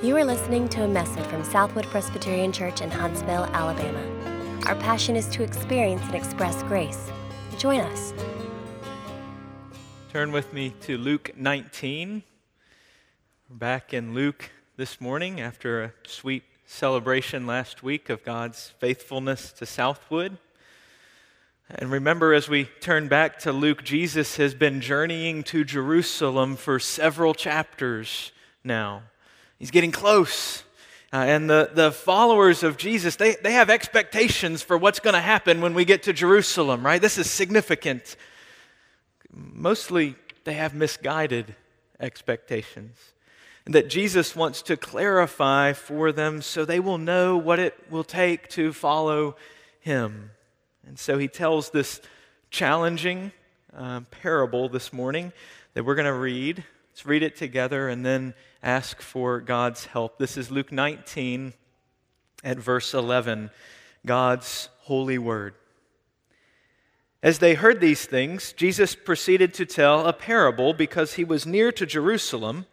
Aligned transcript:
You 0.00 0.16
are 0.16 0.24
listening 0.24 0.68
to 0.68 0.84
a 0.84 0.88
message 0.88 1.24
from 1.24 1.42
Southwood 1.42 1.84
Presbyterian 1.86 2.52
Church 2.52 2.82
in 2.82 2.88
Huntsville, 2.88 3.46
Alabama. 3.46 4.00
Our 4.66 4.76
passion 4.76 5.16
is 5.16 5.26
to 5.30 5.42
experience 5.42 6.02
and 6.02 6.14
express 6.14 6.62
grace. 6.62 7.10
Join 7.58 7.80
us. 7.80 8.14
Turn 10.12 10.30
with 10.30 10.52
me 10.52 10.72
to 10.82 10.96
Luke 10.96 11.32
19. 11.36 12.22
We're 13.50 13.56
back 13.56 13.92
in 13.92 14.14
Luke 14.14 14.52
this 14.76 15.00
morning 15.00 15.40
after 15.40 15.82
a 15.82 15.92
sweet 16.06 16.44
celebration 16.64 17.44
last 17.44 17.82
week 17.82 18.08
of 18.08 18.22
God's 18.22 18.74
faithfulness 18.78 19.50
to 19.54 19.66
Southwood. 19.66 20.38
And 21.68 21.90
remember, 21.90 22.32
as 22.32 22.48
we 22.48 22.66
turn 22.80 23.08
back 23.08 23.40
to 23.40 23.50
Luke, 23.50 23.82
Jesus 23.82 24.36
has 24.36 24.54
been 24.54 24.80
journeying 24.80 25.42
to 25.44 25.64
Jerusalem 25.64 26.54
for 26.54 26.78
several 26.78 27.34
chapters 27.34 28.30
now. 28.62 29.02
He's 29.58 29.70
getting 29.70 29.92
close. 29.92 30.62
Uh, 31.12 31.16
and 31.16 31.48
the, 31.48 31.70
the 31.72 31.90
followers 31.90 32.62
of 32.62 32.76
Jesus, 32.76 33.16
they, 33.16 33.34
they 33.36 33.52
have 33.52 33.70
expectations 33.70 34.62
for 34.62 34.76
what's 34.76 35.00
going 35.00 35.14
to 35.14 35.20
happen 35.20 35.60
when 35.60 35.74
we 35.74 35.84
get 35.84 36.02
to 36.04 36.12
Jerusalem, 36.12 36.84
right? 36.84 37.00
This 37.00 37.16
is 37.16 37.30
significant. 37.30 38.16
Mostly, 39.32 40.16
they 40.44 40.54
have 40.54 40.74
misguided 40.74 41.54
expectations. 41.98 42.96
And 43.64 43.74
that 43.74 43.90
Jesus 43.90 44.36
wants 44.36 44.62
to 44.62 44.76
clarify 44.76 45.72
for 45.72 46.12
them 46.12 46.40
so 46.40 46.64
they 46.64 46.80
will 46.80 46.98
know 46.98 47.36
what 47.36 47.58
it 47.58 47.74
will 47.90 48.04
take 48.04 48.48
to 48.50 48.72
follow 48.72 49.36
him. 49.80 50.30
And 50.86 50.98
so 50.98 51.18
he 51.18 51.28
tells 51.28 51.70
this 51.70 52.00
challenging 52.50 53.32
uh, 53.76 54.00
parable 54.10 54.68
this 54.68 54.92
morning 54.92 55.32
that 55.74 55.84
we're 55.84 55.94
going 55.94 56.06
to 56.06 56.14
read. 56.14 56.64
Let's 56.98 57.06
read 57.06 57.22
it 57.22 57.36
together 57.36 57.88
and 57.88 58.04
then 58.04 58.34
ask 58.60 59.00
for 59.00 59.40
God's 59.40 59.84
help. 59.84 60.18
This 60.18 60.36
is 60.36 60.50
Luke 60.50 60.72
19 60.72 61.52
at 62.42 62.58
verse 62.58 62.92
11, 62.92 63.50
God's 64.04 64.68
holy 64.80 65.16
word. 65.16 65.54
As 67.22 67.38
they 67.38 67.54
heard 67.54 67.80
these 67.80 68.04
things, 68.04 68.52
Jesus 68.52 68.96
proceeded 68.96 69.54
to 69.54 69.64
tell 69.64 70.08
a 70.08 70.12
parable 70.12 70.74
because 70.74 71.14
he 71.14 71.22
was 71.22 71.46
near 71.46 71.70
to 71.70 71.86
Jerusalem 71.86 72.66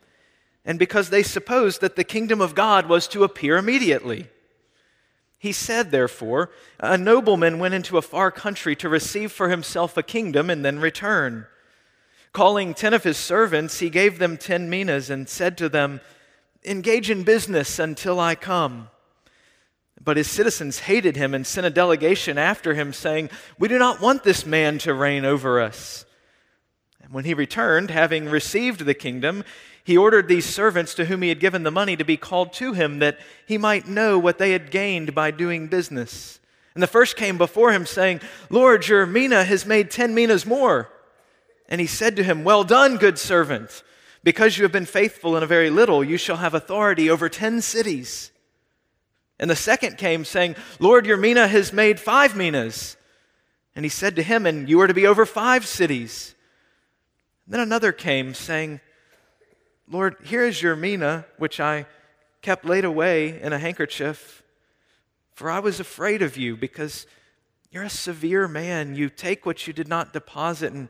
and 0.66 0.80
because 0.80 1.12
they 1.12 1.22
supposed 1.22 1.80
that 1.81 1.96
the 1.96 2.03
kingdom 2.03 2.42
of 2.42 2.56
God 2.56 2.90
was 2.90 3.08
to 3.09 3.23
appear 3.23 3.58
immediately. 3.58 4.28
He 5.38 5.52
said, 5.52 5.92
therefore, 5.92 6.50
a 6.80 6.98
nobleman 6.98 7.59
went 7.59 7.76
into 7.76 8.00
a 8.00 8.02
far 8.02 8.31
country 8.31 8.76
to 8.78 8.90
receive 8.90 9.31
for 9.31 9.50
himself 9.50 9.96
a 9.96 10.02
kingdom 10.02 10.50
and 10.50 10.66
then 10.66 10.80
return. 10.80 11.46
Calling 12.36 12.73
ten 12.73 12.94
of 12.94 13.05
his 13.05 13.16
servants, 13.16 13.80
he 13.80 13.89
gave 13.89 14.19
them 14.19 14.36
ten 14.36 14.69
minas 14.69 15.09
and 15.09 15.30
said 15.30 15.58
to 15.58 15.69
them, 15.69 16.02
Engage 16.66 17.09
in 17.09 17.23
business 17.23 17.80
until 17.80 18.19
I 18.19 18.36
come. 18.36 18.89
But 20.03 20.17
his 20.17 20.30
citizens 20.30 20.80
hated 20.80 21.16
him 21.16 21.33
and 21.33 21.47
sent 21.47 21.66
a 21.66 21.69
delegation 21.69 22.38
after 22.38 22.73
him, 22.73 22.91
saying, 22.91 23.30
We 23.58 23.69
do 23.69 23.80
not 23.80 24.02
want 24.02 24.25
this 24.25 24.45
man 24.45 24.80
to 24.80 24.94
reign 24.94 25.23
over 25.23 25.61
us. 25.61 26.03
And 27.02 27.13
when 27.13 27.23
he 27.23 27.33
returned, 27.33 27.89
having 27.89 28.28
received 28.28 28.81
the 28.81 28.94
kingdom, 28.94 29.45
he 29.86 29.95
ordered 29.95 30.28
these 30.28 30.45
servants 30.45 30.94
to 30.95 31.06
whom 31.06 31.22
he 31.22 31.30
had 31.30 31.39
given 31.39 31.63
the 31.63 31.72
money 31.72 31.95
to 31.95 32.03
be 32.03 32.17
called 32.17 32.52
to 32.56 32.73
him 32.73 33.00
that 33.00 33.17
he 33.47 33.58
might 33.58 33.88
know 33.88 34.19
what 34.19 34.39
they 34.39 34.52
had 34.52 34.72
gained 34.72 35.16
by 35.16 35.31
doing 35.31 35.67
business. 35.67 36.41
And 36.73 36.83
the 36.83 36.88
first 36.88 37.16
came 37.16 37.38
before 37.38 37.72
him, 37.72 37.86
saying, 37.86 38.19
Lord, 38.50 38.89
your 38.89 39.06
mina 39.06 39.45
has 39.45 39.66
made 39.66 39.89
ten 39.89 40.13
minas 40.13 40.45
more. 40.45 40.89
And 41.68 41.82
he 41.82 41.88
said 41.88 42.16
to 42.16 42.24
him, 42.24 42.44
Well 42.44 42.64
done, 42.64 42.98
good 42.98 43.18
servant. 43.18 43.84
Because 44.24 44.58
you 44.58 44.64
have 44.64 44.72
been 44.72 44.86
faithful 44.86 45.38
in 45.38 45.44
a 45.44 45.48
very 45.48 45.70
little, 45.70 46.04
you 46.04 46.18
shall 46.18 46.38
have 46.38 46.54
authority 46.54 47.10
over 47.10 47.30
ten 47.30 47.62
cities. 47.62 48.32
And 49.40 49.50
the 49.50 49.56
second 49.56 49.98
came, 49.98 50.26
saying, 50.26 50.56
Lord, 50.80 51.06
your 51.06 51.18
mina 51.18 51.48
has 51.48 51.74
made 51.74 52.00
five 52.00 52.36
minas. 52.36 52.98
And 53.75 53.84
he 53.86 53.90
said 53.90 54.16
to 54.16 54.24
him, 54.24 54.46
And 54.46 54.70
you 54.70 54.80
are 54.81 54.88
to 54.88 54.94
be 54.94 55.06
over 55.06 55.25
five 55.25 55.68
cities. 55.68 56.36
then 57.48 57.59
another 57.59 57.92
came, 57.92 58.34
saying, 58.34 58.80
Lord, 59.88 60.16
here 60.24 60.44
is 60.44 60.62
your 60.62 60.75
mina, 60.75 61.25
which 61.38 61.59
I 61.59 61.86
kept 62.42 62.66
laid 62.66 62.86
away 62.86 63.40
in 63.42 63.54
a 63.54 63.59
handkerchief, 63.59 64.42
for 65.34 65.52
I 65.52 65.59
was 65.59 65.80
afraid 65.80 66.22
of 66.22 66.38
you, 66.38 66.56
because 66.56 67.06
you're 67.70 67.84
a 67.84 67.90
severe 67.90 68.48
man. 68.48 68.96
You 68.96 69.09
take 69.09 69.46
what 69.46 69.68
you 69.68 69.74
did 69.74 69.88
not 69.88 70.14
deposit 70.14 70.72
and 70.72 70.90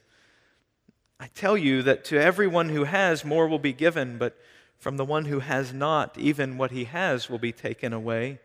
I 1.21 1.27
tell 1.27 1.55
you 1.55 1.83
that 1.83 2.03
to 2.05 2.19
everyone 2.19 2.69
who 2.69 2.85
has, 2.85 3.23
more 3.23 3.47
will 3.47 3.59
be 3.59 3.73
given, 3.73 4.17
but 4.17 4.35
from 4.79 4.97
the 4.97 5.05
one 5.05 5.25
who 5.25 5.37
has 5.37 5.71
not, 5.71 6.17
even 6.17 6.57
what 6.57 6.71
he 6.71 6.85
has 6.85 7.29
will 7.29 7.37
be 7.37 7.51
taken 7.51 7.93
away. 7.93 8.39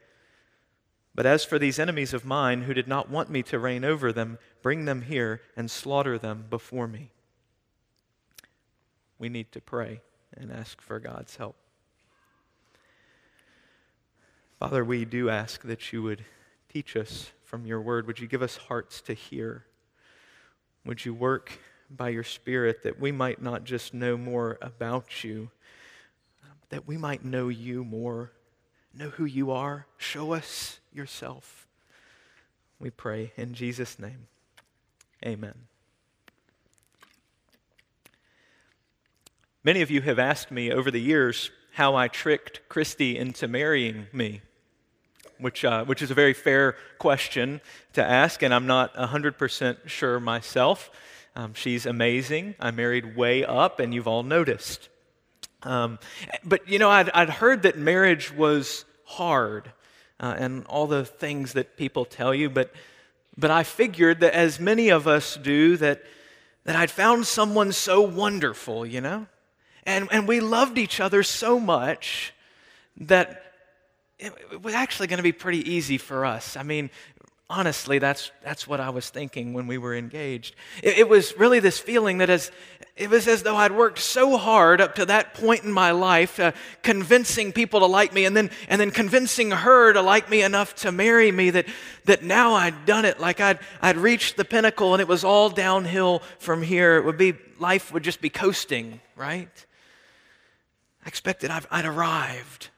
But 1.14 1.24
as 1.24 1.42
for 1.42 1.58
these 1.58 1.78
enemies 1.78 2.12
of 2.12 2.26
mine 2.26 2.62
who 2.62 2.74
did 2.74 2.86
not 2.86 3.08
want 3.08 3.30
me 3.30 3.42
to 3.44 3.58
reign 3.58 3.82
over 3.82 4.12
them, 4.12 4.36
bring 4.60 4.84
them 4.84 5.00
here 5.00 5.40
and 5.56 5.70
slaughter 5.70 6.18
them 6.18 6.44
before 6.50 6.86
me. 6.86 7.12
We 9.18 9.30
need 9.30 9.52
to 9.52 9.62
pray 9.62 10.02
and 10.36 10.52
ask 10.52 10.82
for 10.82 11.00
God's 11.00 11.36
help. 11.36 11.56
Father, 14.58 14.84
we 14.84 15.06
do 15.06 15.30
ask 15.30 15.62
that 15.62 15.94
you 15.94 16.02
would 16.02 16.26
teach 16.70 16.94
us 16.94 17.32
from 17.42 17.64
your 17.64 17.80
word. 17.80 18.06
Would 18.06 18.20
you 18.20 18.26
give 18.26 18.42
us 18.42 18.58
hearts 18.58 19.00
to 19.00 19.14
hear? 19.14 19.64
Would 20.84 21.06
you 21.06 21.14
work 21.14 21.58
by 21.90 22.08
your 22.08 22.24
Spirit 22.24 22.82
that 22.82 23.00
we 23.00 23.12
might 23.12 23.40
not 23.40 23.64
just 23.64 23.94
know 23.94 24.16
more 24.16 24.58
about 24.60 25.24
you, 25.24 25.50
that 26.70 26.86
we 26.86 26.96
might 26.96 27.24
know 27.24 27.48
you 27.48 27.84
more, 27.84 28.32
know 28.94 29.10
who 29.10 29.24
you 29.24 29.50
are? 29.50 29.86
Show 29.98 30.32
us 30.32 30.80
yourself. 30.92 31.66
We 32.78 32.90
pray 32.90 33.32
in 33.36 33.54
Jesus' 33.54 33.98
name. 33.98 34.26
Amen. 35.24 35.54
Many 39.64 39.82
of 39.82 39.90
you 39.90 40.00
have 40.02 40.18
asked 40.18 40.50
me 40.50 40.70
over 40.70 40.90
the 40.90 41.00
years 41.00 41.50
how 41.72 41.96
I 41.96 42.08
tricked 42.08 42.68
Christy 42.68 43.18
into 43.18 43.48
marrying 43.48 44.06
me, 44.12 44.40
which, 45.38 45.64
uh, 45.64 45.84
which 45.84 46.02
is 46.02 46.10
a 46.10 46.14
very 46.14 46.34
fair 46.34 46.76
question 46.98 47.60
to 47.94 48.04
ask, 48.04 48.42
and 48.42 48.54
I'm 48.54 48.66
not 48.66 48.94
100% 48.94 49.88
sure 49.88 50.20
myself. 50.20 50.90
Um, 51.36 51.52
she's 51.52 51.84
amazing. 51.84 52.54
I 52.58 52.70
married 52.70 53.14
way 53.14 53.44
up, 53.44 53.78
and 53.78 53.92
you've 53.92 54.08
all 54.08 54.22
noticed. 54.22 54.88
Um, 55.62 55.98
but, 56.42 56.66
you 56.66 56.78
know, 56.78 56.88
I'd, 56.88 57.10
I'd, 57.10 57.28
heard 57.28 57.64
that 57.64 57.76
marriage 57.76 58.32
was 58.32 58.86
hard 59.04 59.70
uh, 60.18 60.34
and 60.38 60.64
all 60.64 60.86
the 60.86 61.04
things 61.04 61.52
that 61.52 61.76
people 61.76 62.06
tell 62.06 62.34
you, 62.34 62.48
but, 62.48 62.72
but 63.36 63.50
I 63.50 63.64
figured 63.64 64.20
that 64.20 64.32
as 64.32 64.58
many 64.58 64.88
of 64.88 65.06
us 65.06 65.36
do, 65.36 65.76
that, 65.76 66.02
that 66.64 66.74
I'd 66.74 66.90
found 66.90 67.26
someone 67.26 67.72
so 67.72 68.00
wonderful, 68.00 68.86
you 68.86 69.02
know? 69.02 69.26
And, 69.84 70.08
and 70.10 70.26
we 70.26 70.40
loved 70.40 70.78
each 70.78 71.00
other 71.00 71.22
so 71.22 71.60
much 71.60 72.32
that 72.96 73.42
it, 74.18 74.32
it 74.52 74.62
was 74.62 74.72
actually 74.72 75.08
going 75.08 75.18
to 75.18 75.22
be 75.22 75.32
pretty 75.32 75.70
easy 75.70 75.98
for 75.98 76.24
us. 76.24 76.56
I 76.56 76.62
mean, 76.62 76.88
honestly, 77.48 78.00
that's, 78.00 78.32
that's 78.42 78.66
what 78.66 78.80
I 78.80 78.90
was 78.90 79.08
thinking 79.08 79.52
when 79.52 79.68
we 79.68 79.78
were 79.78 79.94
engaged. 79.94 80.56
It, 80.82 80.98
it, 80.98 81.08
was 81.08 81.36
really 81.38 81.60
this 81.60 81.78
feeling 81.78 82.18
that 82.18 82.28
as, 82.28 82.50
it 82.96 83.08
was 83.08 83.28
as 83.28 83.44
though 83.44 83.54
I'd 83.54 83.70
worked 83.70 84.00
so 84.00 84.36
hard 84.36 84.80
up 84.80 84.96
to 84.96 85.06
that 85.06 85.34
point 85.34 85.62
in 85.62 85.70
my 85.70 85.92
life, 85.92 86.40
uh, 86.40 86.52
convincing 86.82 87.52
people 87.52 87.80
to 87.80 87.86
like 87.86 88.12
me 88.12 88.24
and 88.24 88.36
then, 88.36 88.50
and 88.68 88.80
then 88.80 88.90
convincing 88.90 89.52
her 89.52 89.92
to 89.92 90.02
like 90.02 90.28
me 90.28 90.42
enough 90.42 90.74
to 90.76 90.90
marry 90.90 91.30
me 91.30 91.50
that, 91.50 91.66
that 92.06 92.24
now 92.24 92.54
I'd 92.54 92.84
done 92.84 93.04
it. 93.04 93.20
Like 93.20 93.40
I'd, 93.40 93.60
I'd 93.80 93.96
reached 93.96 94.36
the 94.36 94.44
pinnacle 94.44 94.92
and 94.92 95.00
it 95.00 95.08
was 95.08 95.22
all 95.22 95.48
downhill 95.48 96.22
from 96.38 96.62
here. 96.62 96.96
It 96.96 97.04
would 97.04 97.18
be, 97.18 97.34
life 97.60 97.92
would 97.92 98.02
just 98.02 98.20
be 98.20 98.30
coasting, 98.30 99.00
right? 99.14 99.66
I 101.04 101.08
expected 101.08 101.52
I've, 101.52 101.68
I'd 101.70 101.84
arrived, 101.84 102.70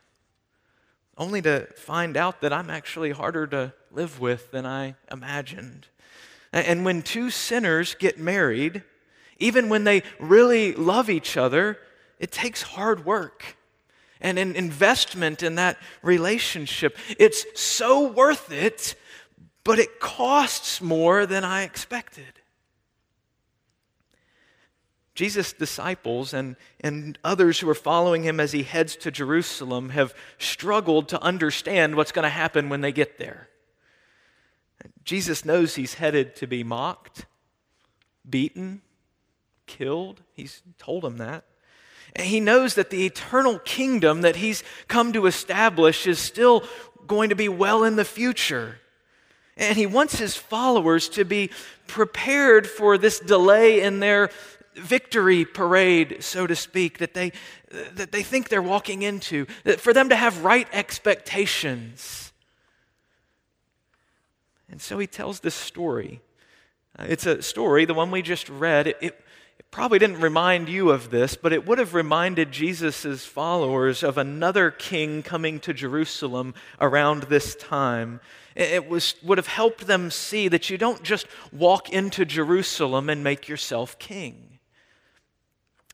only 1.19 1.43
to 1.43 1.67
find 1.77 2.17
out 2.17 2.41
that 2.41 2.53
I'm 2.53 2.71
actually 2.71 3.11
harder 3.11 3.47
to 3.49 3.75
live 3.91 4.21
with 4.21 4.51
than 4.53 4.65
I 4.65 4.95
imagined. 5.11 5.89
And 6.53 6.85
when 6.85 7.03
two 7.03 7.29
sinners 7.29 7.95
get 7.95 8.19
married, 8.19 8.83
even 9.39 9.69
when 9.69 9.85
they 9.85 10.03
really 10.19 10.73
love 10.73 11.11
each 11.11 11.37
other, 11.37 11.79
it 12.19 12.33
takes 12.33 12.63
hard 12.63 13.05
work. 13.05 13.57
and 14.21 14.39
an 14.39 14.55
investment 14.57 15.43
in 15.43 15.57
that 15.57 15.79
relationship. 16.03 16.97
It's 17.19 17.45
so 17.61 18.09
worth 18.09 18.51
it, 18.51 18.95
but 19.65 19.79
it 19.79 20.01
costs 20.01 20.81
more 20.81 21.27
than 21.27 21.45
I 21.45 21.63
expected. 21.63 22.38
Jesus' 25.19 25.53
disciples 25.53 26.33
and, 26.33 26.55
and 26.79 27.19
others 27.25 27.59
who 27.59 27.69
are 27.69 27.75
following 27.75 28.23
him 28.23 28.39
as 28.39 28.53
he 28.53 28.63
heads 28.63 28.95
to 28.95 29.11
Jerusalem 29.11 29.89
have 29.89 30.15
struggled 30.39 31.09
to 31.09 31.21
understand 31.21 31.97
what's 31.97 32.13
going 32.13 32.23
to 32.23 32.29
happen 32.29 32.69
when 32.69 32.83
they 32.83 32.93
get 32.93 33.19
there. 33.19 33.49
Jesus 35.05 35.45
knows 35.45 35.75
he's 35.75 35.95
headed 35.95 36.37
to 36.37 36.47
be 36.47 36.63
mocked, 36.63 37.27
beaten, 38.31 38.81
killed. 39.67 40.23
He's 40.35 40.63
told 40.79 41.03
them 41.03 41.19
that. 41.19 41.43
And 42.15 42.25
he 42.25 42.39
knows 42.39 42.77
that 42.77 42.91
the 42.91 43.05
eternal 43.05 43.59
kingdom 43.59 44.21
that 44.21 44.37
he's 44.37 44.63
come 44.87 45.13
to 45.15 45.27
establish 45.27 46.07
is 46.07 46.21
still 46.21 46.63
going 47.09 47.31
to 47.31 47.35
be 47.35 47.49
well 47.49 47.83
in 47.83 47.97
the 47.97 48.05
future. 48.05 48.79
And 49.57 49.77
he 49.77 49.85
wants 49.85 50.21
his 50.21 50.37
followers 50.37 51.09
to 51.09 51.25
be 51.25 51.51
prepared 51.89 52.69
for 52.69 52.97
this 52.97 53.19
delay 53.19 53.81
in 53.81 53.99
their 53.99 54.31
victory 54.79 55.45
parade, 55.45 56.19
so 56.21 56.47
to 56.47 56.57
speak, 56.57 56.99
that 56.99 57.15
they, 57.15 57.33
that 57.71 58.13
they 58.13 58.23
think 58.23 58.49
they're 58.49 58.63
walking 58.63 59.03
into, 59.03 59.47
for 59.79 59.93
them 59.93 60.09
to 60.09 60.17
have 60.17 60.45
right 60.45 60.69
expectations. 60.73 62.33
And 64.71 64.81
so 64.81 64.99
he 64.99 65.07
tells 65.07 65.41
this 65.41 65.55
story. 65.55 66.21
Uh, 66.99 67.07
it's 67.09 67.27
a 67.27 67.43
story, 67.43 67.85
the 67.85 67.95
one 67.95 68.11
we 68.11 68.23
just 68.23 68.49
read. 68.49 68.87
It, 68.87 68.97
it, 69.01 69.25
it 69.59 69.71
probably 69.71 69.99
didn't 69.99 70.21
remind 70.21 70.69
you 70.69 70.91
of 70.91 71.11
this, 71.11 71.37
but 71.37 71.53
it 71.53 71.67
would 71.67 71.79
have 71.79 71.95
reminded 71.95 72.53
Jesus' 72.53 73.25
followers 73.25 74.03
of 74.03 74.19
another 74.19 74.71
king 74.71 75.23
coming 75.23 75.59
to 75.61 75.73
Jerusalem 75.73 76.55
around 76.81 77.25
this 77.25 77.55
time. 77.55 78.21
It 78.55 78.89
was, 78.89 79.15
would 79.23 79.39
have 79.39 79.47
helped 79.47 79.87
them 79.87 80.11
see 80.11 80.49
that 80.49 80.69
you 80.69 80.79
don't 80.79 81.03
just 81.03 81.27
walk 81.53 81.91
into 81.91 82.25
Jerusalem 82.25 83.09
and 83.09 83.23
make 83.23 83.49
yourself 83.49 83.99
king. 83.99 84.48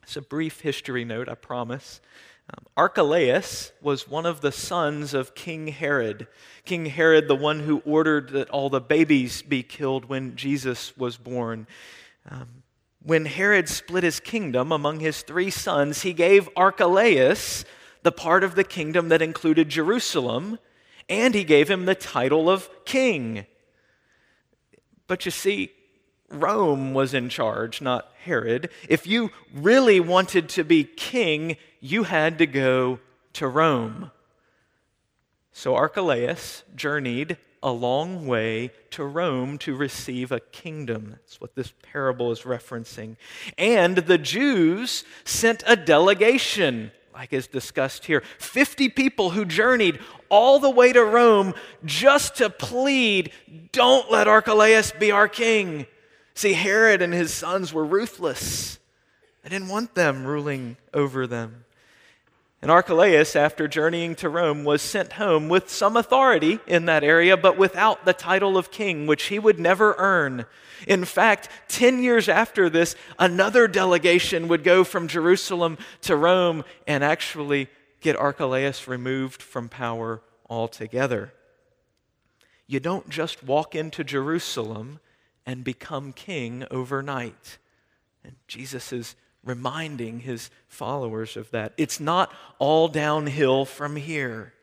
It's 0.05 0.17
a 0.17 0.23
brief 0.23 0.61
history 0.61 1.03
note, 1.07 1.31
I 1.31 1.35
promise. 1.35 2.03
Um, 2.51 2.67
Archelaus 2.77 3.73
was 3.81 4.07
one 4.07 4.27
of 4.27 4.43
the 4.43 4.53
sons 4.53 5.15
of 5.15 5.35
King 5.35 5.69
Herod. 5.69 6.29
King 6.67 6.85
Herod, 6.87 7.27
the 7.27 7.35
one 7.35 7.61
who 7.61 7.79
ordered 7.87 8.29
that 8.31 8.51
all 8.51 8.69
the 8.69 8.83
babies 8.83 9.41
be 9.41 9.63
killed 9.63 10.05
when 10.05 10.37
Jesus 10.37 10.95
was 10.99 11.17
born. 11.17 11.67
Um, 12.31 12.49
when 13.03 13.25
Herod 13.25 13.67
split 13.71 14.05
his 14.05 14.21
kingdom 14.21 14.73
among 14.73 15.01
his 15.01 15.23
three 15.23 15.51
sons, 15.51 16.03
he 16.03 16.13
gave 16.13 16.51
Archelaus 16.55 17.65
the 18.03 18.13
part 18.13 18.45
of 18.45 18.57
the 18.57 18.65
kingdom 18.65 19.09
that 19.09 19.23
included 19.23 19.71
Jerusalem, 19.71 20.59
and 21.09 21.35
he 21.35 21.45
gave 21.45 21.71
him 21.71 21.87
the 21.87 21.95
title 21.95 22.51
of 22.51 22.69
king. 22.85 23.47
But 25.07 25.25
you 25.25 25.31
see, 25.31 25.73
Rome 26.35 26.95
was 26.95 27.15
in 27.15 27.29
charge, 27.29 27.81
not 27.81 28.13
Herod. 28.25 28.71
If 28.89 29.07
you 29.07 29.31
really 29.53 30.01
wanted 30.01 30.49
to 30.51 30.65
be 30.65 30.85
king, 30.85 31.57
you 31.81 32.05
had 32.05 32.39
to 32.39 32.47
go 32.47 33.01
to 33.35 33.49
Rome. 33.49 34.11
So 35.53 35.77
Archelaus 35.77 36.65
journeyed 36.75 37.37
a 37.63 37.71
long 37.71 38.27
way 38.27 38.71
to 38.91 39.05
Rome 39.05 39.57
to 39.59 39.75
receive 39.75 40.31
a 40.31 40.41
kingdom. 40.41 41.11
That's 41.11 41.41
what 41.41 41.55
this 41.55 41.73
parable 41.83 42.31
is 42.31 42.43
referencing. 42.43 43.17
And 43.57 43.97
the 43.97 44.19
Jews 44.19 45.05
sent 45.25 45.63
a 45.67 45.75
delegation, 45.75 46.93
like 47.15 47.33
is 47.33 47.47
discussed 47.47 48.05
here 48.05 48.23
50 48.39 48.91
people 48.91 49.31
who 49.31 49.45
journeyed 49.45 49.99
all 50.29 50.59
the 50.59 50.69
way 50.69 50.93
to 50.93 51.03
Rome 51.03 51.55
just 51.85 52.37
to 52.37 52.51
plead, 52.51 53.31
don't 53.73 54.11
let 54.11 54.29
Archelaus 54.29 54.93
be 54.93 55.11
our 55.11 55.29
king. 55.29 55.87
See, 56.35 56.55
Herod 56.55 57.01
and 57.01 57.15
his 57.15 57.33
sons 57.33 57.73
were 57.73 57.85
ruthless. 57.85 58.79
They 59.43 59.51
didn't 59.51 59.69
want 59.69 59.95
them 59.95 60.27
ruling 60.27 60.77
over 60.93 61.27
them. 61.27 61.65
And 62.65 62.71
Archelaus, 62.71 63.37
after 63.37 63.69
journeying 63.69 64.15
to 64.17 64.31
Rome, 64.31 64.65
was 64.65 64.81
sent 64.81 65.13
home 65.13 65.51
with 65.51 65.69
some 65.69 65.99
authority 65.99 66.61
in 66.67 66.87
that 66.87 67.05
area, 67.05 67.37
but 67.37 67.59
without 67.59 68.07
the 68.07 68.15
title 68.15 68.57
of 68.57 68.71
king, 68.71 69.07
which 69.07 69.25
he 69.25 69.39
would 69.39 69.61
never 69.61 69.95
earn. 69.99 70.47
In 70.89 71.05
fact, 71.05 71.51
10 71.69 72.03
years 72.03 72.27
after 72.27 72.71
this, 72.71 72.97
another 73.19 73.69
delegation 73.69 74.49
would 74.49 74.65
go 74.65 74.83
from 74.83 75.09
Jerusalem 75.09 75.77
to 76.01 76.17
Rome 76.17 76.65
and 76.87 77.05
actually 77.05 77.69
get 78.01 78.17
Archelaus 78.17 78.89
removed 78.89 79.43
from 79.43 79.69
power 79.69 80.23
altogether. 80.49 81.35
You 82.67 82.81
don't 82.81 83.11
just 83.11 83.45
walk 83.45 83.75
into 83.75 84.03
Jerusalem 84.03 85.01
and 85.47 85.65
become 85.65 86.13
king 86.13 86.65
overnight. 86.71 87.59
And 88.25 88.35
Jesus 88.49 88.93
is 88.93 89.17
reminding 89.45 90.21
his 90.21 90.51
followers 90.69 91.37
of 91.37 91.51
that. 91.51 91.75
It's 91.77 92.01
not 92.01 92.33
all 92.59 92.89
downhill 92.89 93.65
from 93.65 93.97
here. 93.97 94.55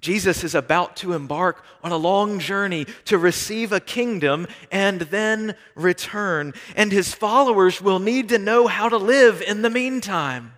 Jesus 0.00 0.44
is 0.44 0.54
about 0.54 0.96
to 0.96 1.12
embark 1.12 1.62
on 1.82 1.92
a 1.92 1.96
long 1.96 2.38
journey 2.38 2.86
to 3.04 3.18
receive 3.18 3.70
a 3.70 3.80
kingdom 3.80 4.46
and 4.72 5.02
then 5.02 5.54
return. 5.74 6.54
And 6.74 6.90
his 6.90 7.12
followers 7.12 7.82
will 7.82 7.98
need 7.98 8.30
to 8.30 8.38
know 8.38 8.66
how 8.66 8.88
to 8.88 8.96
live 8.96 9.42
in 9.42 9.62
the 9.62 9.70
meantime. 9.70 10.54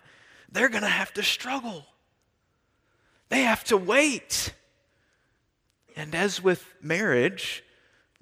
They're 0.50 0.68
going 0.68 0.82
to 0.82 0.88
have 0.88 1.12
to 1.14 1.22
struggle, 1.22 1.86
they 3.30 3.42
have 3.42 3.64
to 3.64 3.76
wait. 3.76 4.54
And 5.94 6.14
as 6.14 6.42
with 6.42 6.64
marriage, 6.80 7.62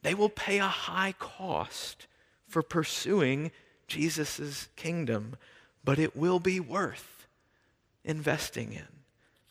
they 0.02 0.14
will 0.14 0.28
pay 0.28 0.58
a 0.58 0.66
high 0.66 1.14
cost 1.18 2.06
for 2.48 2.62
pursuing 2.62 3.50
Jesus' 3.86 4.68
kingdom, 4.76 5.36
but 5.84 5.98
it 5.98 6.16
will 6.16 6.40
be 6.40 6.60
worth 6.60 7.26
investing 8.04 8.72
in. 8.72 8.86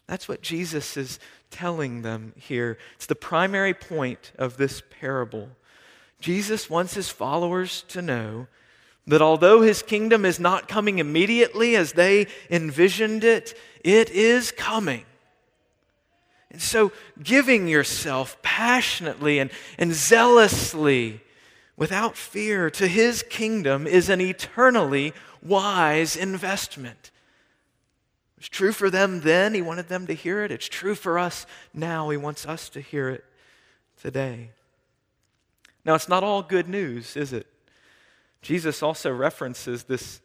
That's 0.07 0.27
what 0.27 0.41
Jesus 0.41 0.97
is 0.97 1.19
telling 1.51 2.01
them 2.01 2.33
here. 2.35 2.77
It's 2.95 3.05
the 3.05 3.15
primary 3.15 3.73
point 3.73 4.31
of 4.37 4.57
this 4.57 4.81
parable. 4.99 5.49
Jesus 6.19 6.69
wants 6.69 6.95
his 6.95 7.09
followers 7.09 7.83
to 7.89 8.01
know 8.01 8.47
that 9.05 9.21
although 9.21 9.61
his 9.61 9.81
kingdom 9.81 10.25
is 10.25 10.39
not 10.39 10.67
coming 10.67 10.99
immediately 10.99 11.75
as 11.75 11.93
they 11.93 12.27
envisioned 12.49 13.23
it, 13.23 13.57
it 13.83 14.09
is 14.09 14.51
coming. 14.51 15.05
And 16.51 16.61
so, 16.61 16.91
giving 17.21 17.67
yourself 17.67 18.41
passionately 18.41 19.39
and, 19.39 19.51
and 19.77 19.93
zealously, 19.93 21.21
without 21.77 22.17
fear, 22.17 22.69
to 22.71 22.87
his 22.87 23.23
kingdom 23.23 23.85
is 23.85 24.09
an 24.09 24.19
eternally 24.19 25.13
wise 25.43 26.15
investment. 26.15 27.11
It 28.37 28.41
was 28.41 28.49
true 28.49 28.71
for 28.71 28.89
them 28.89 29.21
then. 29.21 29.53
He 29.53 29.61
wanted 29.61 29.89
them 29.89 30.07
to 30.07 30.13
hear 30.13 30.43
it. 30.43 30.51
It's 30.51 30.67
true 30.67 30.95
for 30.95 31.19
us 31.19 31.45
now. 31.73 32.09
He 32.09 32.17
wants 32.17 32.47
us 32.47 32.67
to 32.69 32.81
hear 32.81 33.09
it 33.09 33.23
today. 34.01 34.51
Now, 35.85 35.93
it's 35.95 36.09
not 36.09 36.23
all 36.23 36.41
good 36.41 36.67
news, 36.67 37.15
is 37.15 37.31
it? 37.31 37.47
Jesus 38.41 38.81
also 38.81 39.11
references 39.11 39.83
this 39.83 40.21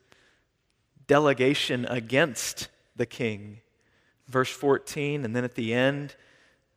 delegation 1.06 1.84
against 1.86 2.68
the 2.96 3.06
king 3.06 3.60
verse 4.28 4.50
14, 4.50 5.24
and 5.24 5.34
then 5.34 5.44
at 5.44 5.54
the 5.54 5.74
end, 5.74 6.14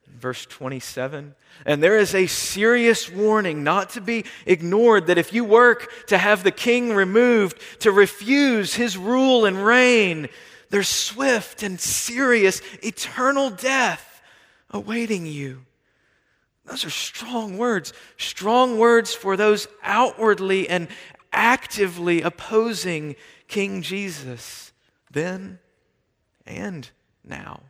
verse 0.08 0.46
27. 0.46 1.36
And 1.66 1.82
there 1.82 1.98
is 1.98 2.16
a 2.16 2.28
serious 2.28 3.12
warning 3.12 3.64
not 3.64 3.92
to 3.92 4.02
be 4.02 4.26
ignored 4.46 5.08
that 5.08 5.18
if 5.18 5.34
you 5.34 5.44
work 5.44 5.92
to 6.08 6.18
have 6.18 6.44
the 6.44 6.52
king 6.52 6.94
removed, 6.94 7.60
to 7.80 7.92
refuse 7.92 8.76
his 8.76 8.98
rule 8.98 9.46
and 9.46 9.66
reign, 9.66 10.30
there's 10.70 10.90
swift 10.90 11.64
and 11.64 11.80
serious 11.80 12.62
eternal 12.84 13.50
death 13.50 14.22
awaiting 14.72 15.26
you. 15.26 15.66
Those 16.66 16.84
are 16.84 16.90
strong 16.90 17.58
words, 17.58 17.94
strong 18.18 18.78
words 18.78 19.14
for 19.14 19.38
those 19.38 19.68
outwardly 19.84 20.68
and 20.68 20.90
actively 21.32 22.22
opposing 22.22 23.16
King 23.48 23.82
Jesus 23.82 24.74
then 25.12 25.60
and 26.46 26.90
now. 27.28 27.62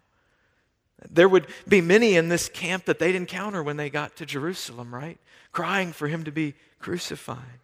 There 1.09 1.29
would 1.29 1.47
be 1.67 1.81
many 1.81 2.15
in 2.15 2.29
this 2.29 2.49
camp 2.49 2.85
that 2.85 2.99
they'd 2.99 3.15
encounter 3.15 3.61
when 3.61 3.77
they 3.77 3.89
got 3.89 4.15
to 4.17 4.25
Jerusalem, 4.25 4.93
right? 4.93 5.19
Crying 5.51 5.91
for 5.91 6.07
him 6.07 6.23
to 6.23 6.31
be 6.31 6.55
crucified. 6.79 7.59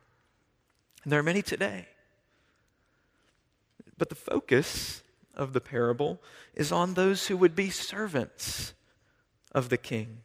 And 1.03 1.11
there 1.11 1.19
are 1.19 1.23
many 1.23 1.41
today. 1.41 1.87
But 3.97 4.09
the 4.09 4.15
focus 4.15 5.03
of 5.35 5.53
the 5.53 5.61
parable 5.61 6.21
is 6.53 6.71
on 6.71 6.93
those 6.93 7.27
who 7.27 7.37
would 7.37 7.55
be 7.55 7.69
servants 7.69 8.73
of 9.51 9.69
the 9.69 9.77
king. 9.77 10.19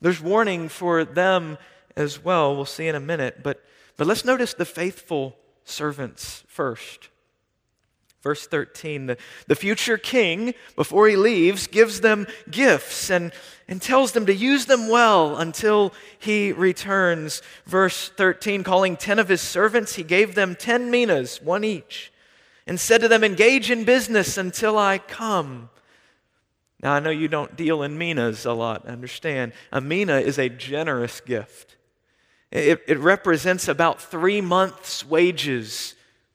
There's 0.00 0.20
warning 0.20 0.68
for 0.68 1.04
them 1.04 1.58
as 1.96 2.22
well. 2.22 2.54
We'll 2.54 2.64
see 2.64 2.86
in 2.86 2.94
a 2.94 3.00
minute. 3.00 3.42
But, 3.42 3.62
but 3.96 4.06
let's 4.06 4.24
notice 4.24 4.54
the 4.54 4.64
faithful 4.64 5.36
servants 5.64 6.44
first. 6.46 7.08
Verse 8.24 8.46
13 8.46 9.04
the, 9.04 9.18
the 9.48 9.54
future 9.54 9.98
king, 9.98 10.54
before 10.76 11.08
he 11.08 11.14
leaves, 11.14 11.66
gives 11.66 12.00
them 12.00 12.26
gifts 12.50 13.10
and, 13.10 13.32
and 13.68 13.82
tells 13.82 14.12
them 14.12 14.24
to 14.24 14.34
use 14.34 14.64
them 14.64 14.88
well 14.88 15.36
until 15.36 15.92
he 16.18 16.50
returns. 16.50 17.42
Verse 17.66 18.08
13 18.08 18.64
calling 18.64 18.96
10 18.96 19.18
of 19.18 19.28
his 19.28 19.42
servants, 19.42 19.96
he 19.96 20.02
gave 20.02 20.34
them 20.34 20.56
10 20.56 20.90
minas, 20.90 21.42
one 21.42 21.64
each, 21.64 22.10
and 22.66 22.80
said 22.80 23.02
to 23.02 23.08
them, 23.08 23.22
Engage 23.22 23.70
in 23.70 23.84
business 23.84 24.38
until 24.38 24.78
I 24.78 24.96
come. 24.96 25.68
Now, 26.82 26.94
I 26.94 27.00
know 27.00 27.10
you 27.10 27.28
don't 27.28 27.56
deal 27.56 27.82
in 27.82 27.98
minas 27.98 28.46
a 28.46 28.54
lot, 28.54 28.86
understand. 28.86 29.52
A 29.70 29.82
mina 29.82 30.16
is 30.16 30.38
a 30.38 30.48
generous 30.48 31.20
gift, 31.20 31.76
it, 32.50 32.80
it 32.86 32.98
represents 32.98 33.68
about 33.68 34.00
three 34.00 34.40
months' 34.40 35.04
wages 35.04 35.93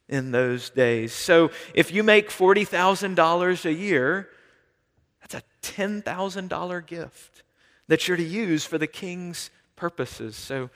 in 0.10 0.32
those 0.32 0.70
days. 0.72 1.14
So 1.14 1.52
if 1.74 1.94
you 1.94 2.04
make 2.04 2.30
$40,000 2.30 3.66
a 3.66 3.74
year, 3.74 4.30
that's 5.22 5.36
a 5.36 5.44
$10,000 5.62 6.86
gift 6.86 7.44
that 7.88 8.06
you're 8.08 8.18
to 8.18 8.24
use 8.24 8.66
for 8.66 8.78
the 8.78 8.88
king's 8.88 9.50
purposes. 9.76 10.36
So 10.36 10.70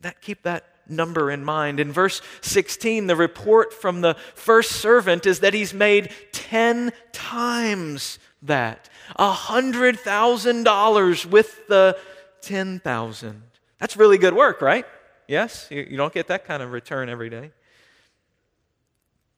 that, 0.00 0.20
keep 0.20 0.42
that 0.42 0.64
number 0.88 1.30
in 1.30 1.44
mind. 1.44 1.78
In 1.80 1.92
verse 1.92 2.22
16, 2.40 3.06
the 3.06 3.16
report 3.16 3.74
from 3.74 4.00
the 4.00 4.16
first 4.34 4.72
servant 4.72 5.26
is 5.26 5.40
that 5.40 5.52
he's 5.54 5.74
made 5.74 6.12
10 6.32 6.92
times 7.12 8.18
that. 8.42 8.88
$100,000 9.18 11.26
with 11.26 11.66
the 11.68 11.98
10,000. 12.40 13.42
That's 13.78 13.96
really 13.96 14.18
good 14.18 14.34
work, 14.34 14.62
right? 14.62 14.86
Yes? 15.26 15.66
You, 15.70 15.86
you 15.90 15.96
don't 15.96 16.12
get 16.12 16.28
that 16.28 16.44
kind 16.46 16.62
of 16.62 16.70
return 16.72 17.08
every 17.08 17.30
day. 17.30 17.50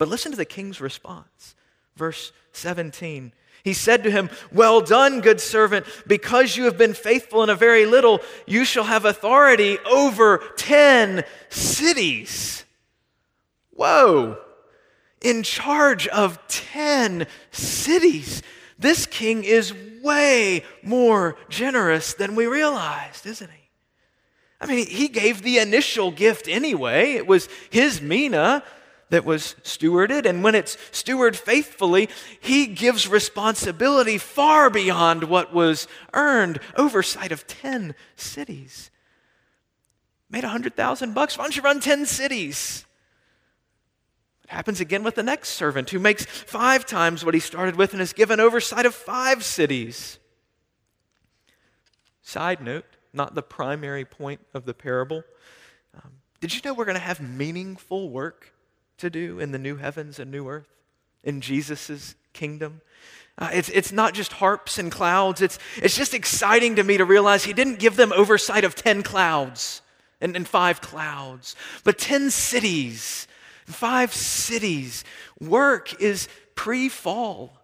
But 0.00 0.08
listen 0.08 0.32
to 0.32 0.38
the 0.38 0.46
king's 0.46 0.80
response. 0.80 1.54
Verse 1.94 2.32
17. 2.52 3.34
He 3.62 3.74
said 3.74 4.02
to 4.04 4.10
him, 4.10 4.30
Well 4.50 4.80
done, 4.80 5.20
good 5.20 5.42
servant, 5.42 5.84
because 6.06 6.56
you 6.56 6.64
have 6.64 6.78
been 6.78 6.94
faithful 6.94 7.42
in 7.42 7.50
a 7.50 7.54
very 7.54 7.84
little, 7.84 8.20
you 8.46 8.64
shall 8.64 8.84
have 8.84 9.04
authority 9.04 9.78
over 9.80 10.38
10 10.56 11.22
cities. 11.50 12.64
Whoa! 13.72 14.38
In 15.20 15.42
charge 15.42 16.08
of 16.08 16.38
10 16.48 17.26
cities. 17.50 18.42
This 18.78 19.04
king 19.04 19.44
is 19.44 19.74
way 20.02 20.64
more 20.82 21.36
generous 21.50 22.14
than 22.14 22.34
we 22.36 22.46
realized, 22.46 23.26
isn't 23.26 23.50
he? 23.50 23.68
I 24.62 24.66
mean, 24.66 24.86
he 24.86 25.08
gave 25.08 25.42
the 25.42 25.58
initial 25.58 26.10
gift 26.10 26.48
anyway. 26.48 27.12
It 27.12 27.26
was 27.26 27.50
his 27.68 28.00
mina 28.00 28.62
that 29.10 29.24
was 29.24 29.54
stewarded. 29.62 30.24
And 30.24 30.42
when 30.42 30.54
it's 30.54 30.76
stewarded 30.92 31.36
faithfully, 31.36 32.08
he 32.40 32.66
gives 32.66 33.06
responsibility 33.06 34.18
far 34.18 34.70
beyond 34.70 35.24
what 35.24 35.52
was 35.52 35.86
earned 36.14 36.60
oversight 36.76 37.32
of 37.32 37.46
10 37.46 37.94
cities. 38.16 38.90
Made 40.30 40.44
a 40.44 40.48
100,000 40.48 41.14
bucks. 41.14 41.36
Why 41.36 41.44
don't 41.44 41.56
you 41.56 41.62
run 41.62 41.80
10 41.80 42.06
cities? 42.06 42.86
It 44.44 44.50
happens 44.50 44.80
again 44.80 45.02
with 45.02 45.16
the 45.16 45.22
next 45.22 45.50
servant 45.50 45.90
who 45.90 45.98
makes 45.98 46.24
five 46.24 46.86
times 46.86 47.24
what 47.24 47.34
he 47.34 47.40
started 47.40 47.76
with 47.76 47.92
and 47.92 48.00
is 48.00 48.12
given 48.12 48.40
oversight 48.40 48.86
of 48.86 48.94
five 48.94 49.44
cities. 49.44 50.18
Side 52.22 52.62
note, 52.62 52.84
not 53.12 53.34
the 53.34 53.42
primary 53.42 54.04
point 54.04 54.40
of 54.54 54.64
the 54.64 54.74
parable. 54.74 55.24
Um, 55.96 56.12
did 56.40 56.54
you 56.54 56.60
know 56.64 56.74
we're 56.74 56.84
going 56.84 56.94
to 56.94 57.00
have 57.00 57.20
meaningful 57.20 58.08
work 58.10 58.52
to 59.00 59.10
do 59.10 59.40
in 59.40 59.52
the 59.52 59.58
new 59.58 59.76
heavens 59.76 60.18
and 60.18 60.30
new 60.30 60.48
earth, 60.48 60.68
in 61.22 61.40
Jesus' 61.40 62.14
kingdom. 62.32 62.80
Uh, 63.38 63.50
it's, 63.52 63.68
it's 63.70 63.92
not 63.92 64.14
just 64.14 64.34
harps 64.34 64.78
and 64.78 64.92
clouds. 64.92 65.40
It's, 65.40 65.58
it's 65.82 65.96
just 65.96 66.14
exciting 66.14 66.76
to 66.76 66.84
me 66.84 66.98
to 66.98 67.04
realize 67.04 67.44
he 67.44 67.52
didn't 67.52 67.78
give 67.78 67.96
them 67.96 68.12
oversight 68.12 68.64
of 68.64 68.74
10 68.74 69.02
clouds 69.02 69.82
and, 70.20 70.36
and 70.36 70.46
five 70.46 70.80
clouds, 70.80 71.56
but 71.82 71.98
10 71.98 72.30
cities, 72.30 73.26
five 73.64 74.12
cities. 74.12 75.04
Work 75.40 76.00
is 76.00 76.28
pre 76.54 76.88
fall. 76.88 77.56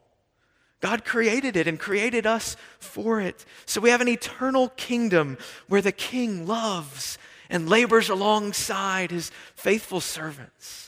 God 0.81 1.05
created 1.05 1.57
it 1.57 1.67
and 1.67 1.79
created 1.79 2.27
us 2.27 2.57
for 2.79 3.21
it. 3.21 3.45
So 3.65 3.81
we 3.81 3.91
have 3.91 4.01
an 4.01 4.09
eternal 4.09 4.69
kingdom 4.71 5.37
where 5.69 5.83
the 5.83 5.93
king 5.93 6.47
loves 6.47 7.19
and 7.51 7.69
labors 7.69 8.09
alongside 8.09 9.11
his 9.11 9.31
faithful 9.55 10.01
servants. 10.01 10.86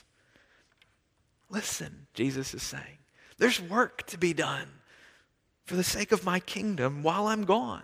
Listen, 1.50 2.06
Jesus 2.14 2.54
is 2.54 2.62
saying, 2.62 2.98
there's 3.38 3.60
work 3.60 4.06
to 4.08 4.18
be 4.18 4.32
done 4.32 4.68
for 5.64 5.76
the 5.76 5.84
sake 5.84 6.12
of 6.12 6.24
my 6.24 6.40
kingdom 6.40 7.02
while 7.02 7.26
I'm 7.26 7.44
gone. 7.44 7.82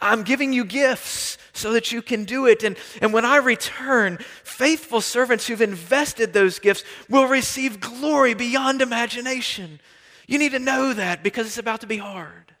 I'm 0.00 0.22
giving 0.22 0.52
you 0.52 0.64
gifts 0.64 1.38
so 1.52 1.72
that 1.72 1.92
you 1.92 2.02
can 2.02 2.24
do 2.24 2.46
it. 2.46 2.62
And, 2.62 2.76
and 3.00 3.12
when 3.12 3.24
I 3.24 3.36
return, 3.36 4.18
faithful 4.42 5.00
servants 5.00 5.46
who've 5.46 5.62
invested 5.62 6.32
those 6.32 6.58
gifts 6.58 6.84
will 7.08 7.26
receive 7.26 7.80
glory 7.80 8.34
beyond 8.34 8.82
imagination. 8.82 9.80
You 10.26 10.38
need 10.38 10.52
to 10.52 10.58
know 10.58 10.92
that 10.92 11.22
because 11.22 11.46
it's 11.46 11.58
about 11.58 11.80
to 11.80 11.86
be 11.86 11.98
hard. 11.98 12.54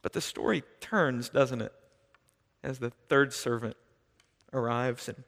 But 0.00 0.12
the 0.12 0.20
story 0.20 0.64
turns, 0.80 1.28
doesn't 1.28 1.60
it? 1.60 1.72
As 2.64 2.78
the 2.78 2.90
third 3.08 3.32
servant 3.32 3.76
arrives 4.52 5.08
and 5.08 5.22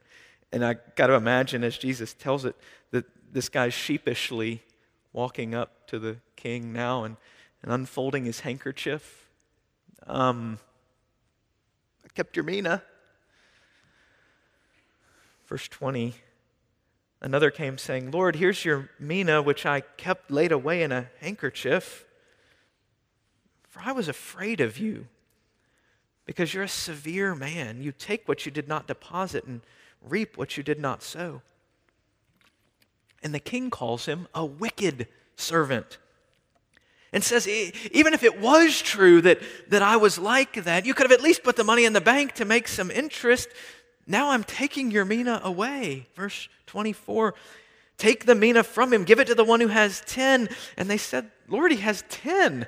and 0.51 0.65
I 0.65 0.75
got 0.95 1.07
to 1.07 1.13
imagine 1.13 1.63
as 1.63 1.77
Jesus 1.77 2.13
tells 2.13 2.45
it 2.45 2.55
that 2.91 3.05
this 3.31 3.49
guy's 3.49 3.73
sheepishly 3.73 4.61
walking 5.13 5.53
up 5.53 5.87
to 5.87 5.99
the 5.99 6.17
king 6.35 6.73
now 6.73 7.03
and, 7.03 7.17
and 7.61 7.71
unfolding 7.71 8.25
his 8.25 8.41
handkerchief. 8.41 9.29
Um, 10.07 10.59
I 12.03 12.09
kept 12.13 12.35
your 12.35 12.45
mina. 12.45 12.83
Verse 15.47 15.67
20 15.67 16.15
Another 17.21 17.49
came 17.49 17.79
saying, 17.79 18.11
Lord, 18.11 18.35
here's 18.35 18.63
your 18.63 18.89
mina, 18.99 19.41
which 19.41 19.65
I 19.65 19.81
kept 19.81 20.29
laid 20.29 20.51
away 20.51 20.83
in 20.83 20.91
a 20.91 21.09
handkerchief. 21.21 22.05
For 23.69 23.81
I 23.83 23.93
was 23.93 24.07
afraid 24.07 24.61
of 24.61 24.77
you, 24.77 25.07
because 26.25 26.53
you're 26.53 26.63
a 26.63 26.69
severe 26.69 27.33
man. 27.33 27.81
You 27.81 27.91
take 27.91 28.27
what 28.27 28.45
you 28.45 28.51
did 28.51 28.67
not 28.67 28.85
deposit 28.85 29.45
and 29.45 29.61
reap 30.09 30.37
what 30.37 30.57
you 30.57 30.63
did 30.63 30.79
not 30.79 31.03
sow. 31.03 31.41
And 33.23 33.33
the 33.33 33.39
king 33.39 33.69
calls 33.69 34.05
him 34.05 34.27
a 34.33 34.45
wicked 34.45 35.07
servant 35.35 35.97
and 37.11 37.23
says, 37.23 37.47
even 37.47 38.13
if 38.13 38.23
it 38.23 38.39
was 38.39 38.81
true 38.81 39.21
that, 39.21 39.39
that 39.69 39.81
I 39.81 39.95
was 39.97 40.19
like 40.19 40.65
that, 40.65 40.85
you 40.85 40.93
could 40.93 41.09
have 41.09 41.17
at 41.17 41.23
least 41.23 41.43
put 41.43 41.55
the 41.55 41.63
money 41.63 41.85
in 41.85 41.93
the 41.93 42.01
bank 42.01 42.33
to 42.33 42.45
make 42.45 42.67
some 42.67 42.91
interest. 42.91 43.47
Now 44.05 44.31
I'm 44.31 44.43
taking 44.43 44.91
your 44.91 45.05
mina 45.05 45.41
away. 45.43 46.07
Verse 46.15 46.49
24 46.67 47.33
Take 47.97 48.25
the 48.25 48.35
mina 48.35 48.63
from 48.63 48.91
him, 48.91 49.05
give 49.05 49.21
it 49.21 49.27
to 49.27 49.35
the 49.35 49.45
one 49.45 49.61
who 49.61 49.69
has 49.69 50.01
10. 50.05 50.49
And 50.75 50.89
they 50.89 50.97
said, 50.97 51.31
Lord, 51.47 51.71
he 51.71 51.77
has 51.77 52.03
10. 52.09 52.67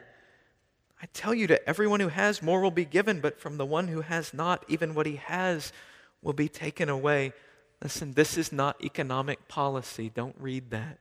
I 1.02 1.06
tell 1.14 1.34
you, 1.34 1.48
to 1.48 1.70
everyone 1.70 2.00
who 2.00 2.08
has, 2.08 2.42
more 2.42 2.62
will 2.62 2.72
be 2.72 2.86
given, 2.86 3.20
but 3.20 3.40
from 3.40 3.58
the 3.58 3.66
one 3.66 3.90
who 3.90 4.02
has 4.02 4.34
not, 4.34 4.64
even 4.70 4.96
what 4.96 5.06
he 5.06 5.18
has 5.18 5.74
will 6.22 6.34
be 6.34 6.50
taken 6.50 6.90
away. 6.90 7.34
Listen, 7.82 8.14
this 8.14 8.38
is 8.38 8.52
not 8.52 8.84
economic 8.84 9.48
policy. 9.48 10.10
Don't 10.14 10.36
read 10.40 10.72
that. 10.72 11.00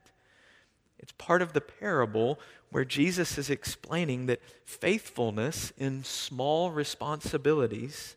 It's 0.99 1.11
part 1.13 1.41
of 1.41 1.53
the 1.53 1.61
parable 1.61 2.39
where 2.69 2.85
Jesus 2.85 3.37
is 3.37 3.49
explaining 3.49 4.25
that 4.25 4.41
faithfulness 4.65 5.71
in 5.77 6.03
small 6.03 6.71
responsibilities 6.71 8.15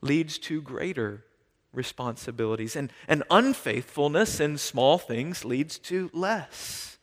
leads 0.00 0.38
to 0.38 0.60
greater 0.60 1.24
responsibilities, 1.72 2.76
and, 2.76 2.92
and 3.08 3.22
unfaithfulness 3.30 4.40
in 4.40 4.58
small 4.58 4.98
things 4.98 5.44
leads 5.44 5.78
to 5.78 6.10
less. 6.12 6.98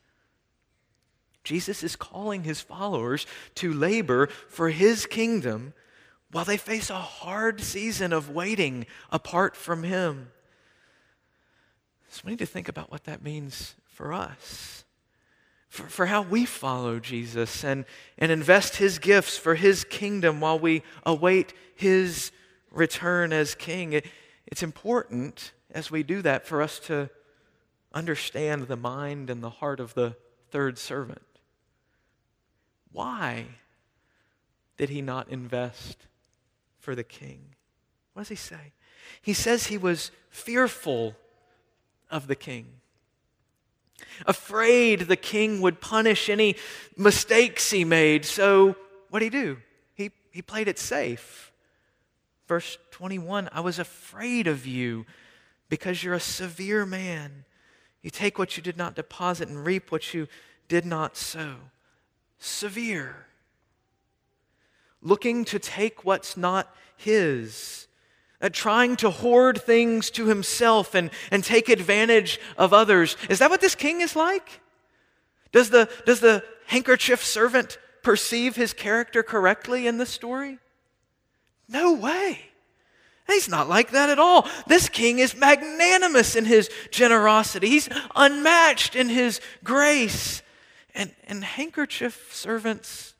Jesus 1.43 1.81
is 1.81 1.95
calling 1.95 2.43
his 2.43 2.61
followers 2.61 3.25
to 3.55 3.73
labor 3.73 4.27
for 4.27 4.69
his 4.69 5.05
kingdom 5.05 5.73
while 6.31 6.45
they 6.45 6.57
face 6.57 6.89
a 6.89 6.95
hard 6.95 7.61
season 7.61 8.13
of 8.13 8.29
waiting 8.29 8.85
apart 9.11 9.55
from 9.55 9.83
Him. 9.83 10.31
So 12.09 12.21
we 12.25 12.31
need 12.31 12.39
to 12.39 12.45
think 12.45 12.67
about 12.67 12.91
what 12.91 13.05
that 13.05 13.23
means 13.23 13.75
for 13.85 14.13
us, 14.13 14.83
for, 15.67 15.83
for 15.83 16.05
how 16.07 16.21
we 16.21 16.45
follow 16.45 16.99
Jesus 16.99 17.63
and, 17.63 17.85
and 18.17 18.31
invest 18.31 18.77
His 18.77 18.99
gifts 18.99 19.37
for 19.37 19.55
His 19.55 19.83
kingdom 19.83 20.39
while 20.39 20.59
we 20.59 20.83
await 21.05 21.53
His 21.75 22.31
return 22.71 23.33
as 23.33 23.55
King. 23.55 23.93
It, 23.93 24.05
it's 24.45 24.63
important 24.63 25.51
as 25.71 25.91
we 25.91 26.03
do 26.03 26.21
that 26.21 26.45
for 26.45 26.61
us 26.61 26.79
to 26.79 27.09
understand 27.93 28.63
the 28.63 28.75
mind 28.75 29.29
and 29.29 29.43
the 29.43 29.49
heart 29.49 29.79
of 29.79 29.93
the 29.93 30.15
third 30.51 30.77
servant. 30.77 31.21
Why 32.91 33.45
did 34.77 34.89
he 34.89 35.01
not 35.01 35.29
invest 35.29 36.07
for 36.79 36.95
the 36.95 37.03
king. 37.03 37.55
What 38.13 38.23
does 38.23 38.29
he 38.29 38.35
say? 38.35 38.73
He 39.21 39.33
says 39.33 39.67
he 39.67 39.77
was 39.77 40.11
fearful 40.29 41.15
of 42.09 42.27
the 42.27 42.35
king. 42.35 42.67
afraid 44.25 45.01
the 45.01 45.15
king 45.15 45.61
would 45.61 45.81
punish 45.81 46.29
any 46.29 46.55
mistakes 46.97 47.69
he 47.69 47.83
made. 47.83 48.25
So, 48.25 48.75
what 49.09 49.19
did 49.19 49.33
he 49.33 49.41
do? 49.41 49.57
He, 49.93 50.11
he 50.31 50.41
played 50.41 50.67
it 50.67 50.79
safe. 50.79 51.51
Verse 52.47 52.77
21 52.91 53.49
I 53.51 53.59
was 53.61 53.77
afraid 53.77 54.47
of 54.47 54.65
you 54.65 55.05
because 55.69 56.03
you're 56.03 56.15
a 56.15 56.19
severe 56.19 56.85
man. 56.85 57.45
You 58.01 58.09
take 58.09 58.39
what 58.39 58.57
you 58.57 58.63
did 58.63 58.77
not 58.77 58.95
deposit 58.95 59.49
and 59.49 59.65
reap 59.65 59.91
what 59.91 60.13
you 60.13 60.27
did 60.67 60.85
not 60.85 61.17
sow. 61.17 61.55
Severe. 62.39 63.27
Looking 65.01 65.45
to 65.45 65.59
take 65.59 66.03
what's 66.03 66.35
not 66.35 66.73
his 66.95 67.87
uh, 68.41 68.49
trying 68.49 68.95
to 68.97 69.09
hoard 69.09 69.61
things 69.61 70.09
to 70.11 70.27
himself 70.27 70.95
and, 70.95 71.11
and 71.31 71.43
take 71.43 71.69
advantage 71.69 72.39
of 72.57 72.73
others. 72.73 73.17
Is 73.29 73.39
that 73.39 73.49
what 73.49 73.61
this 73.61 73.75
king 73.75 74.01
is 74.01 74.15
like? 74.15 74.61
Does 75.51 75.69
the, 75.69 75.89
does 76.05 76.19
the 76.19 76.43
handkerchief 76.67 77.23
servant 77.23 77.77
perceive 78.01 78.55
his 78.55 78.71
character 78.71 79.23
correctly 79.23 79.87
in 79.87 79.97
this 79.97 80.09
story? 80.09 80.59
No 81.67 81.93
way. 81.93 82.45
He's 83.27 83.49
not 83.49 83.69
like 83.69 83.91
that 83.91 84.09
at 84.09 84.19
all. 84.19 84.47
This 84.67 84.89
king 84.89 85.19
is 85.19 85.35
magnanimous 85.35 86.35
in 86.35 86.45
his 86.45 86.69
generosity. 86.89 87.67
He's 87.67 87.89
unmatched 88.15 88.95
in 88.95 89.09
his 89.09 89.41
grace. 89.63 90.41
And, 90.95 91.13
and 91.27 91.43
handkerchief 91.43 92.29
servant's 92.33 93.13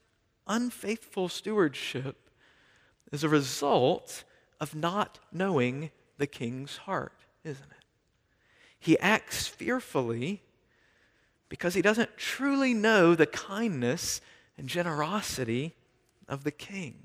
unfaithful 0.49 1.29
stewardship 1.29 2.29
is 3.11 3.23
a 3.23 3.29
result 3.29 4.25
of 4.59 4.75
not 4.75 5.19
knowing 5.31 5.91
the 6.17 6.27
king's 6.27 6.77
heart, 6.77 7.13
isn't 7.45 7.63
it? 7.63 7.85
He 8.79 8.99
acts 8.99 9.47
fearfully 9.47 10.41
because 11.47 11.73
he 11.73 11.81
doesn't 11.81 12.17
truly 12.17 12.73
know 12.73 13.15
the 13.15 13.25
kindness 13.25 14.21
and 14.57 14.67
generosity 14.67 15.75
of 16.27 16.43
the 16.43 16.51
king. 16.51 16.95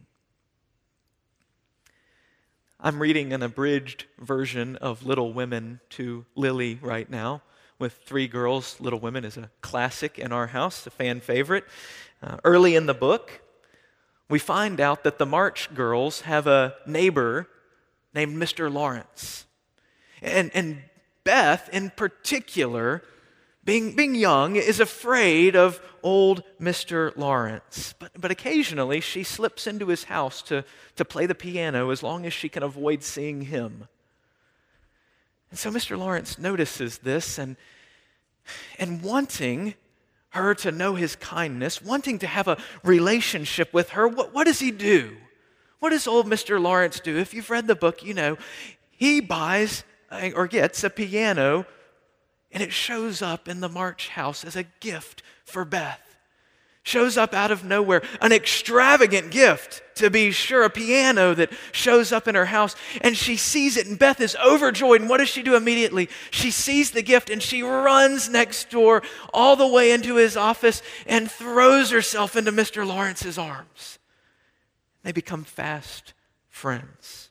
I'm 2.81 3.01
reading 3.01 3.33
an 3.33 3.43
abridged 3.43 4.05
version 4.19 4.77
of 4.77 5.07
Little 5.07 5.33
Women 5.33 5.81
to 5.91 6.27
Lily 6.35 6.79
right 6.83 7.09
now 7.09 7.43
with 7.79 7.95
three 8.05 8.29
girls. 8.29 8.79
Little 8.81 8.99
Women 8.99 9.25
is 9.25 9.37
a 9.37 9.51
classic 9.63 10.19
in 10.19 10.33
our 10.33 10.49
house, 10.49 10.87
a 10.87 10.91
fan 10.91 11.21
favorite. 11.21 11.65
Uh, 12.25 12.39
early 12.43 12.75
in 12.75 12.87
the 12.87 12.95
book, 12.95 13.43
we 14.31 14.39
find 14.39 14.81
out 14.81 15.05
that 15.05 15.19
the 15.19 15.27
March 15.27 15.75
girls 15.75 16.23
have 16.23 16.47
a 16.47 16.75
neighbor 16.87 17.47
named 18.15 18.35
Mr. 18.35 18.73
Lawrence. 18.73 19.45
And, 20.23 20.51
and 20.55 20.85
Beth, 21.25 21.69
in 21.71 21.91
particular, 21.91 23.03
being, 23.63 23.95
being 23.95 24.15
young, 24.15 24.57
is 24.57 24.81
afraid 24.81 25.55
of 25.55 25.83
old 26.03 26.45
Mr. 26.59 27.15
Lawrence. 27.15 27.95
But, 27.99 28.13
but 28.19 28.31
occasionally 28.31 29.01
she 29.01 29.23
slips 29.23 29.67
into 29.67 29.89
his 29.89 30.05
house 30.05 30.41
to, 30.43 30.65
to 30.97 31.05
play 31.05 31.27
the 31.27 31.35
piano 31.35 31.91
as 31.91 32.03
long 32.03 32.25
as 32.25 32.33
she 32.33 32.49
can 32.49 32.63
avoid 32.63 33.03
seeing 33.03 33.43
him. 33.43 33.87
And 35.51 35.59
so 35.59 35.71
Mr. 35.71 35.99
Lawrence 35.99 36.39
notices 36.39 36.99
this 36.99 37.39
and, 37.39 37.59
and 38.79 39.03
wanting 39.03 39.75
her 40.35 40.55
to 40.57 40.73
know 40.73 40.95
his 40.95 41.17
kindness, 41.17 41.81
wanting 41.83 42.19
to 42.21 42.27
have 42.27 42.49
a 42.49 42.59
relationship 42.83 43.73
with 43.73 43.91
her, 43.91 44.07
what, 44.07 44.35
what 44.35 44.45
does 44.45 44.61
he 44.61 44.71
do? 44.71 45.17
What 45.79 45.91
does 45.91 46.07
old 46.07 46.27
Mr. 46.27 46.61
Lawrence 46.61 47.01
do? 47.01 47.19
If 47.19 47.35
you've 47.35 47.51
read 47.51 47.67
the 47.67 47.75
book, 47.75 48.03
you 48.03 48.15
know, 48.15 48.37
he 48.91 49.21
buys 49.21 49.85
or 50.35 50.47
gets 50.47 50.85
a 50.85 50.91
piano 50.91 51.67
and 52.53 52.63
it 52.63 52.73
shows 52.73 53.21
up 53.21 53.49
in 53.49 53.61
the 53.61 53.69
March 53.69 54.09
house 54.11 54.45
as 54.45 54.57
a 54.57 54.63
gift 54.81 55.23
for 55.45 55.65
Beth. 55.65 56.04
Shows 56.87 57.17
up 57.17 57.33
out 57.33 57.51
of 57.51 57.65
nowhere. 57.65 58.03
An 58.21 58.31
extravagant 58.31 59.31
gift, 59.31 59.83
to 59.95 60.11
be 60.11 60.31
sure, 60.31 60.65
a 60.65 60.71
piano 60.71 61.35
that 61.35 61.51
shows 61.73 62.13
up 62.13 62.29
in 62.29 62.35
her 62.35 62.45
house. 62.45 62.77
And 63.01 63.17
she 63.17 63.39
sees 63.39 63.79
it, 63.79 63.87
and 63.87 63.99
Beth 63.99 64.21
is 64.21 64.37
overjoyed. 64.37 65.01
And 65.01 65.09
what 65.09 65.17
does 65.17 65.31
she 65.31 65.43
do 65.43 65.57
immediately? 65.57 66.11
She 66.31 66.51
sees 66.51 66.91
the 66.91 67.01
gift 67.01 67.31
and 67.31 67.43
she 67.43 67.63
runs 67.63 68.29
next 68.29 68.69
door 68.69 69.03
all 69.33 69.57
the 69.57 69.67
way 69.67 69.93
into 69.93 70.17
his 70.17 70.37
office 70.37 70.83
and 71.07 71.31
throws 71.31 71.91
herself 71.91 72.37
into 72.37 72.53
Mr. 72.53 72.87
Lawrence's 72.87 73.39
arms. 73.39 73.99
They 75.05 75.13
become 75.13 75.45
fast 75.45 76.13
friends. 76.51 77.31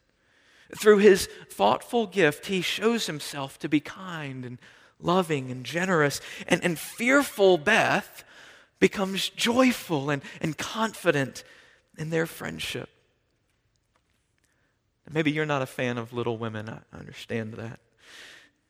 Through 0.75 0.97
his 0.97 1.29
thoughtful 1.51 2.07
gift, 2.07 2.47
he 2.47 2.61
shows 2.61 3.05
himself 3.05 3.59
to 3.59 3.69
be 3.69 3.79
kind 3.79 4.45
and 4.45 4.57
loving 4.99 5.51
and 5.51 5.63
generous. 5.63 6.21
And, 6.47 6.63
and 6.63 6.79
fearful 6.79 7.59
Beth 7.59 8.23
becomes 8.83 9.29
joyful 9.29 10.09
and, 10.09 10.21
and 10.41 10.57
confident 10.57 11.45
in 11.97 12.09
their 12.09 12.25
friendship. 12.25 12.89
Maybe 15.09 15.31
you're 15.31 15.45
not 15.45 15.61
a 15.61 15.65
fan 15.65 15.97
of 15.97 16.11
Little 16.11 16.37
Women, 16.37 16.67
I 16.67 16.81
understand 16.99 17.53
that. 17.53 17.79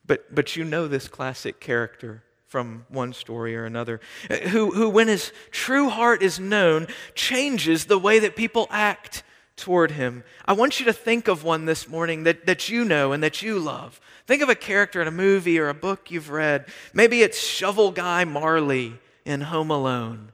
But, 0.06 0.36
but 0.36 0.56
you 0.56 0.66
know 0.66 0.88
this 0.88 1.08
classic 1.08 1.60
character 1.60 2.22
from 2.46 2.86
one 2.90 3.14
story 3.14 3.56
or 3.56 3.66
another, 3.66 4.02
eh, 4.30 4.50
who, 4.50 4.70
who, 4.70 4.88
when 4.88 5.08
his 5.08 5.34
true 5.50 5.90
heart 5.90 6.22
is 6.22 6.40
known, 6.40 6.86
changes 7.16 7.86
the 7.86 7.98
way 7.98 8.20
that 8.20 8.36
people 8.36 8.68
act 8.70 9.24
toward 9.56 9.90
him. 9.90 10.24
I 10.46 10.54
want 10.54 10.80
you 10.80 10.86
to 10.86 10.94
think 10.94 11.28
of 11.28 11.44
one 11.44 11.66
this 11.66 11.88
morning 11.90 12.22
that, 12.26 12.46
that 12.46 12.70
you 12.70 12.86
know 12.86 13.14
and 13.14 13.24
that 13.24 13.42
you 13.42 13.58
love. 13.58 14.00
Think 14.28 14.44
of 14.44 14.50
a 14.50 14.54
character 14.54 15.02
in 15.02 15.08
a 15.08 15.12
movie 15.12 15.58
or 15.58 15.70
a 15.70 15.74
book 15.74 16.12
you've 16.12 16.30
read. 16.30 16.68
Maybe 16.94 17.24
it's 17.24 17.44
Shovel 17.44 17.90
Guy 17.90 18.26
Marley 18.26 19.00
in 19.26 19.42
Home 19.42 19.72
Alone. 19.72 20.32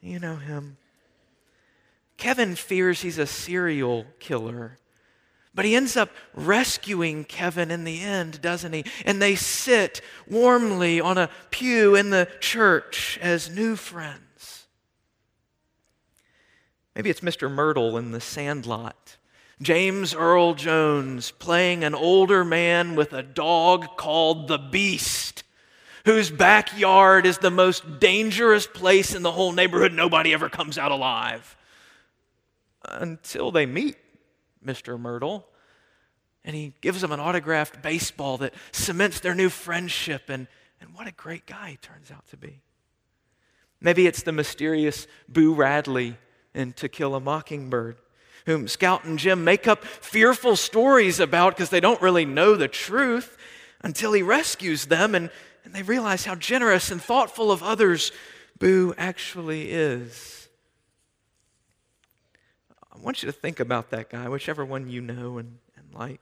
You 0.00 0.18
know 0.18 0.36
him. 0.36 0.76
Kevin 2.16 2.54
fears 2.54 3.02
he's 3.02 3.18
a 3.18 3.26
serial 3.26 4.06
killer. 4.18 4.78
But 5.54 5.64
he 5.64 5.76
ends 5.76 5.96
up 5.96 6.10
rescuing 6.34 7.24
Kevin 7.24 7.70
in 7.70 7.84
the 7.84 8.00
end, 8.00 8.40
doesn't 8.42 8.72
he? 8.72 8.84
And 9.06 9.22
they 9.22 9.36
sit 9.36 10.00
warmly 10.28 11.00
on 11.00 11.16
a 11.16 11.30
pew 11.50 11.94
in 11.94 12.10
the 12.10 12.28
church 12.40 13.18
as 13.22 13.48
new 13.48 13.76
friends. 13.76 14.66
Maybe 16.96 17.08
it's 17.08 17.20
Mr. 17.20 17.48
Mertle 17.48 17.98
in 17.98 18.10
The 18.10 18.20
Sandlot. 18.20 19.16
James 19.62 20.14
Earl 20.14 20.54
Jones 20.54 21.30
playing 21.30 21.84
an 21.84 21.94
older 21.94 22.44
man 22.44 22.96
with 22.96 23.12
a 23.12 23.22
dog 23.22 23.96
called 23.96 24.48
the 24.48 24.58
Beast, 24.58 25.43
whose 26.04 26.30
backyard 26.30 27.26
is 27.26 27.38
the 27.38 27.50
most 27.50 27.98
dangerous 27.98 28.66
place 28.66 29.14
in 29.14 29.22
the 29.22 29.32
whole 29.32 29.52
neighborhood. 29.52 29.92
Nobody 29.92 30.32
ever 30.32 30.48
comes 30.48 30.78
out 30.78 30.92
alive 30.92 31.56
until 32.84 33.50
they 33.50 33.66
meet 33.66 33.96
Mr. 34.64 35.00
Mertle 35.00 35.44
and 36.44 36.54
he 36.54 36.74
gives 36.82 37.00
them 37.00 37.12
an 37.12 37.20
autographed 37.20 37.80
baseball 37.82 38.36
that 38.38 38.52
cements 38.70 39.20
their 39.20 39.34
new 39.34 39.48
friendship. 39.48 40.28
And, 40.28 40.46
and 40.80 40.94
what 40.94 41.06
a 41.06 41.12
great 41.12 41.46
guy 41.46 41.70
he 41.70 41.76
turns 41.78 42.10
out 42.10 42.26
to 42.28 42.36
be. 42.36 42.60
Maybe 43.80 44.06
it's 44.06 44.22
the 44.22 44.32
mysterious 44.32 45.06
Boo 45.26 45.54
Radley 45.54 46.18
in 46.54 46.72
To 46.74 46.88
Kill 46.88 47.14
a 47.14 47.20
Mockingbird 47.20 47.96
whom 48.46 48.68
Scout 48.68 49.04
and 49.04 49.18
Jem 49.18 49.42
make 49.42 49.66
up 49.66 49.84
fearful 49.84 50.54
stories 50.54 51.18
about 51.18 51.56
because 51.56 51.70
they 51.70 51.80
don't 51.80 52.02
really 52.02 52.26
know 52.26 52.56
the 52.56 52.68
truth 52.68 53.38
until 53.80 54.12
he 54.12 54.22
rescues 54.22 54.86
them 54.86 55.14
and, 55.14 55.30
and 55.64 55.74
they 55.74 55.82
realize 55.82 56.24
how 56.24 56.34
generous 56.34 56.90
and 56.90 57.00
thoughtful 57.02 57.50
of 57.50 57.62
others 57.62 58.12
Boo 58.58 58.94
actually 58.96 59.70
is. 59.72 60.48
I 62.92 62.98
want 62.98 63.22
you 63.22 63.26
to 63.26 63.32
think 63.32 63.58
about 63.58 63.90
that 63.90 64.10
guy, 64.10 64.28
whichever 64.28 64.64
one 64.64 64.88
you 64.88 65.00
know 65.00 65.38
and, 65.38 65.58
and 65.76 65.92
like. 65.92 66.20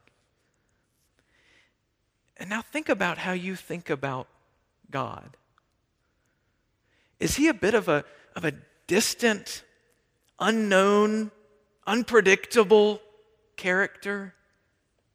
And 2.39 2.49
now 2.49 2.63
think 2.63 2.89
about 2.89 3.19
how 3.19 3.33
you 3.33 3.55
think 3.55 3.91
about 3.91 4.27
God. 4.91 5.37
Is 7.21 7.37
he 7.37 7.49
a 7.49 7.55
bit 7.55 7.75
of 7.75 7.89
a, 7.89 8.05
of 8.35 8.45
a 8.45 8.53
distant, 8.87 9.63
unknown 10.39 11.31
unpredictable 11.87 13.01
character 13.57 14.35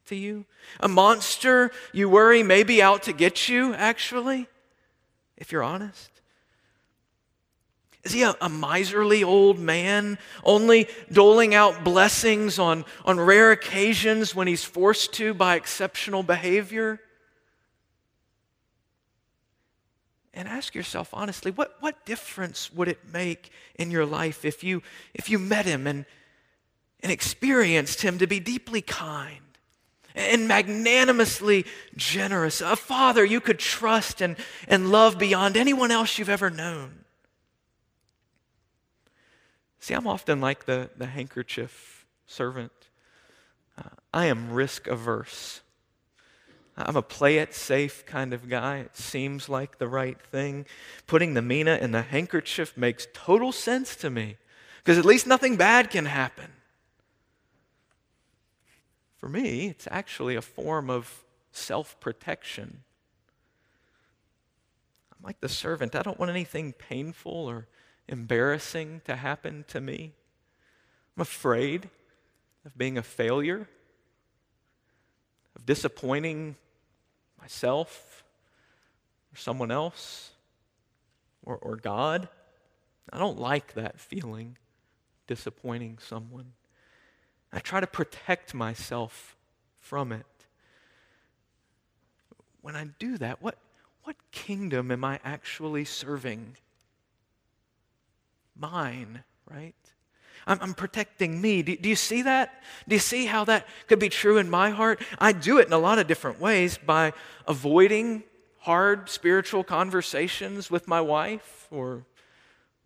to 0.08 0.16
you? 0.16 0.46
A 0.80 0.88
monster 0.88 1.72
you 1.94 2.10
worry 2.10 2.44
may 2.44 2.64
be 2.64 2.82
out 2.82 3.04
to 3.04 3.14
get 3.14 3.48
you, 3.48 3.74
actually, 3.74 4.48
if 5.38 5.52
you're 5.52 5.64
honest? 5.64 6.12
Is 8.04 8.14
he 8.14 8.22
a, 8.24 8.36
a, 8.40 8.48
miserly 8.48 9.24
old 9.24 9.60
man, 9.60 10.18
only 10.44 10.88
doling 11.12 11.54
out 11.54 11.84
blessings 11.84 12.58
on, 12.58 12.86
on 13.04 13.20
rare 13.20 13.52
occasions 13.52 14.34
when 14.34 14.48
he's 14.48 14.64
forced 14.64 15.14
to 15.14 15.34
by 15.34 15.56
exceptional 15.56 16.24
behavior? 16.24 17.02
and 20.38 20.48
ask 20.48 20.76
yourself 20.76 21.10
honestly 21.14 21.50
what, 21.50 21.76
what 21.80 22.06
difference 22.06 22.72
would 22.72 22.88
it 22.88 23.00
make 23.12 23.50
in 23.76 23.90
your 23.90 24.06
life 24.06 24.46
if 24.46 24.64
you 24.64 24.84
if 25.16 25.30
you 25.30 25.40
met 25.40 25.66
him 25.66 25.88
and 25.88 26.06
and 27.02 27.12
experienced 27.12 28.04
him 28.04 28.20
to 28.20 28.28
be 28.28 28.40
deeply 28.40 28.82
kind 28.82 29.47
and 30.18 30.48
magnanimously 30.48 31.66
generous, 31.96 32.60
a 32.60 32.76
father 32.76 33.24
you 33.24 33.40
could 33.40 33.60
trust 33.60 34.20
and, 34.20 34.36
and 34.68 34.92
love 34.92 35.18
beyond 35.18 35.56
anyone 35.56 35.92
else 35.92 36.18
you've 36.18 36.30
ever 36.30 36.50
known. 36.50 37.06
See, 39.80 39.94
I'm 39.94 40.08
often 40.08 40.42
like 40.42 40.66
the, 40.66 40.90
the 40.98 41.06
handkerchief 41.06 42.06
servant. 42.26 42.72
Uh, 43.78 43.90
I 44.14 44.26
am 44.26 44.52
risk 44.52 44.88
averse. 44.88 45.62
I'm 46.76 46.96
a 46.96 47.02
play 47.02 47.38
it 47.38 47.54
safe 47.54 48.06
kind 48.06 48.34
of 48.34 48.50
guy. 48.50 48.80
It 48.80 48.98
seems 48.98 49.50
like 49.50 49.78
the 49.78 49.88
right 49.88 50.22
thing. 50.22 50.66
Putting 51.08 51.34
the 51.34 51.42
mina 51.42 51.78
in 51.78 51.92
the 51.92 52.04
handkerchief 52.04 52.76
makes 52.76 53.08
total 53.14 53.52
sense 53.52 53.96
to 53.98 54.10
me 54.10 54.38
because 54.84 54.98
at 54.98 55.06
least 55.06 55.26
nothing 55.26 55.56
bad 55.56 55.90
can 55.90 56.06
happen. 56.06 56.52
For 59.28 59.32
me, 59.32 59.68
it's 59.68 59.90
actually 59.92 60.38
a 60.38 60.42
form 60.42 60.90
of 60.90 61.26
self 61.52 62.00
protection. 62.00 62.84
I'm 65.12 65.22
like 65.22 65.42
the 65.42 65.50
servant. 65.50 65.98
I 65.98 66.02
don't 66.02 66.18
want 66.18 66.32
anything 66.32 66.72
painful 66.72 67.34
or 67.34 67.68
embarrassing 68.08 69.02
to 69.04 69.18
happen 69.18 69.66
to 69.68 69.82
me. 69.82 70.14
I'm 71.14 71.22
afraid 71.24 71.90
of 72.66 72.78
being 72.78 72.98
a 72.98 73.04
failure, 73.04 73.68
of 75.58 75.66
disappointing 75.66 76.56
myself 77.38 78.24
or 79.34 79.36
someone 79.36 79.72
else 79.72 80.32
or, 81.44 81.58
or 81.58 81.76
God. 81.76 82.30
I 83.12 83.18
don't 83.18 83.42
like 83.42 83.74
that 83.74 84.00
feeling, 84.00 84.58
disappointing 85.28 85.98
someone. 86.00 86.54
I 87.52 87.60
try 87.60 87.80
to 87.80 87.88
protect 87.88 88.54
myself 88.54 89.36
from 89.80 90.12
it. 90.12 90.26
When 92.62 92.76
I 92.76 92.88
do 93.00 93.18
that, 93.18 93.42
what, 93.42 93.58
what 94.04 94.16
kingdom 94.32 94.92
am 94.92 95.04
I 95.06 95.20
actually 95.24 95.86
serving? 95.86 96.58
Mine, 98.58 99.24
right? 99.50 99.76
I'm, 100.46 100.60
I'm 100.62 100.74
protecting 100.74 101.40
me. 101.40 101.62
Do, 101.62 101.76
do 101.78 101.90
you 101.90 101.96
see 101.96 102.24
that? 102.24 102.62
Do 102.88 102.96
you 102.96 103.00
see 103.00 103.26
how 103.26 103.46
that 103.46 103.68
could 103.88 104.00
be 104.00 104.10
true 104.10 104.38
in 104.38 104.50
my 104.50 104.72
heart? 104.72 105.02
I 105.20 105.32
do 105.32 105.60
it 105.60 105.68
in 105.68 105.74
a 105.74 105.78
lot 105.78 106.00
of 106.00 106.08
different 106.08 106.40
ways 106.40 106.78
by 106.78 107.14
avoiding 107.48 108.24
hard 108.60 109.10
spiritual 109.10 109.64
conversations 109.64 110.70
with 110.70 110.88
my 110.88 111.00
wife 111.00 111.68
or, 111.72 112.06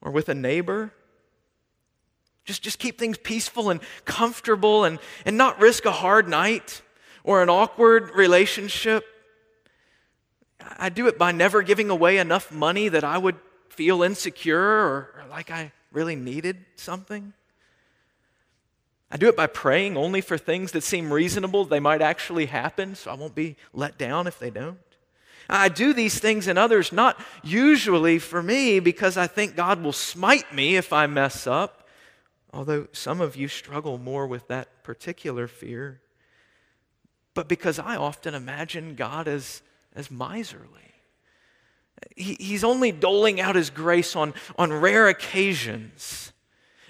or 0.02 0.12
with 0.12 0.30
a 0.30 0.36
neighbor. 0.36 0.93
Just, 2.52 2.64
just 2.64 2.80
keep 2.80 3.00
things 3.00 3.18
peaceful 3.18 3.70
and 3.70 3.80
comfortable 4.04 4.84
and, 4.84 5.00
and 5.26 5.38
not 5.38 5.62
risk 5.62 5.86
a 5.86 5.92
hard 5.94 6.28
night 6.28 6.82
or 7.24 7.42
an 7.42 7.48
awkward 7.48 8.14
relationship. 8.14 9.06
I 10.60 10.90
do 10.90 11.08
it 11.08 11.18
by 11.18 11.32
never 11.32 11.62
giving 11.62 11.90
away 11.90 12.18
enough 12.18 12.52
money 12.52 12.90
that 12.90 13.06
I 13.06 13.18
would 13.18 13.38
feel 13.70 14.04
insecure 14.04 14.60
or, 14.60 15.16
or 15.16 15.24
like 15.30 15.50
I 15.50 15.72
really 15.94 16.18
needed 16.18 16.58
something. 16.76 17.32
I 19.10 19.16
do 19.16 19.30
it 19.30 19.38
by 19.38 19.48
praying 19.48 19.96
only 19.96 20.20
for 20.20 20.38
things 20.38 20.74
that 20.74 20.84
seem 20.84 21.14
reasonable, 21.14 21.64
they 21.64 21.80
might 21.80 22.02
actually 22.02 22.48
happen, 22.48 22.96
so 22.96 23.12
I 23.12 23.14
won't 23.14 23.34
be 23.34 23.56
let 23.74 23.98
down 23.98 24.28
if 24.28 24.40
they 24.40 24.50
don't. 24.50 24.78
I 25.50 25.70
do 25.70 25.94
these 25.94 26.20
things 26.20 26.50
in 26.50 26.58
others 26.58 26.92
not 26.92 27.18
usually 27.44 28.20
for 28.20 28.44
me 28.44 28.82
because 28.82 29.16
I 29.16 29.28
think 29.28 29.56
God 29.56 29.82
will 29.82 29.94
smite 29.94 30.54
me 30.54 30.76
if 30.76 30.92
I 30.92 31.08
mess 31.08 31.48
up, 31.48 31.81
although 32.54 32.88
some 32.92 33.22
of 33.22 33.36
you 33.36 33.48
struggle 33.48 33.98
more 33.98 34.28
with 34.28 34.48
that 34.48 34.84
particular 34.84 35.48
fear, 35.48 36.02
but 37.34 37.48
because 37.48 37.80
I 37.80 37.96
often 37.96 38.34
imagine 38.34 38.96
God 38.96 39.28
as, 39.28 39.62
as 39.96 40.12
miserly. 40.12 40.68
He, 42.16 42.36
he's 42.40 42.64
only 42.64 42.92
doling 42.92 43.40
out 43.40 43.56
his 43.56 43.70
grace 43.70 44.16
on, 44.16 44.34
on 44.58 44.74
rare 44.74 45.08
occasions. 45.08 46.34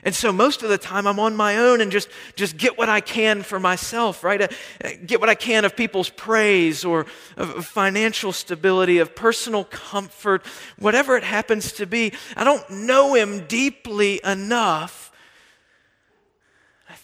And 0.04 0.16
so 0.16 0.32
most 0.32 0.64
of 0.64 0.70
the 0.70 0.80
time 0.80 1.06
I'm 1.06 1.20
on 1.20 1.36
my 1.36 1.58
own 1.58 1.80
and 1.80 1.92
just, 1.92 2.10
just 2.36 2.58
get 2.58 2.78
what 2.78 2.90
I 2.90 3.02
can 3.02 3.44
for 3.44 3.60
myself, 3.60 4.24
right? 4.24 4.42
Uh, 4.42 4.90
get 5.06 5.20
what 5.20 5.30
I 5.30 5.36
can 5.36 5.64
of 5.64 5.76
people's 5.76 6.10
praise 6.10 6.84
or 6.84 7.06
of 7.38 7.66
financial 7.66 8.32
stability, 8.32 8.98
of 8.98 9.16
personal 9.16 9.64
comfort, 9.66 10.44
whatever 10.80 11.18
it 11.18 11.24
happens 11.24 11.74
to 11.74 11.86
be. 11.86 12.14
I 12.36 12.44
don't 12.44 12.68
know 12.70 13.14
him 13.14 13.46
deeply 13.46 14.22
enough. 14.24 15.01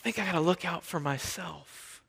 I 0.07 0.11
think 0.11 0.25
I 0.25 0.31
got 0.31 0.37
to 0.37 0.45
look 0.45 0.63
out 0.63 0.83
for 0.83 1.01
myself. 1.01 2.01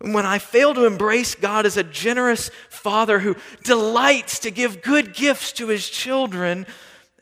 When 0.00 0.26
I 0.26 0.40
fail 0.40 0.74
to 0.74 0.86
embrace 0.86 1.36
God 1.36 1.66
as 1.66 1.76
a 1.76 1.84
generous 1.84 2.50
father 2.68 3.20
who 3.20 3.36
delights 3.62 4.40
to 4.40 4.50
give 4.50 4.82
good 4.82 5.14
gifts 5.14 5.52
to 5.52 5.68
his 5.68 5.88
children, 5.88 6.66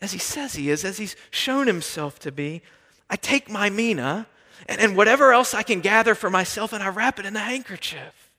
as 0.01 0.11
he 0.11 0.17
says 0.17 0.55
he 0.55 0.71
is, 0.71 0.83
as 0.83 0.97
he's 0.97 1.15
shown 1.29 1.67
himself 1.67 2.17
to 2.21 2.31
be, 2.31 2.63
I 3.11 3.15
take 3.15 3.47
my 3.47 3.69
mina 3.69 4.25
and, 4.67 4.81
and 4.81 4.97
whatever 4.97 5.33
else 5.33 5.53
I 5.53 5.61
can 5.61 5.81
gather 5.81 6.15
for 6.15 6.31
myself 6.31 6.73
and 6.73 6.81
I 6.81 6.89
wrap 6.89 7.19
it 7.19 7.27
in 7.27 7.35
the 7.35 7.39
handkerchief. 7.39 8.31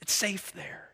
It's 0.00 0.14
safe 0.14 0.54
there. 0.54 0.88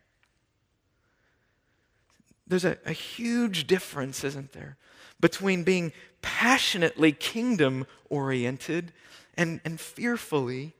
There's 2.48 2.64
a, 2.64 2.78
a 2.84 2.92
huge 2.92 3.68
difference, 3.68 4.24
isn't 4.24 4.54
there, 4.54 4.76
between 5.20 5.64
being 5.64 5.92
passionately 6.22 7.12
kingdom 7.12 7.86
oriented 8.08 8.92
and, 9.36 9.60
and 9.64 9.80
fearfully 9.80 10.74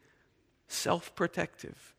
self 0.68 1.14
protective. 1.14 1.94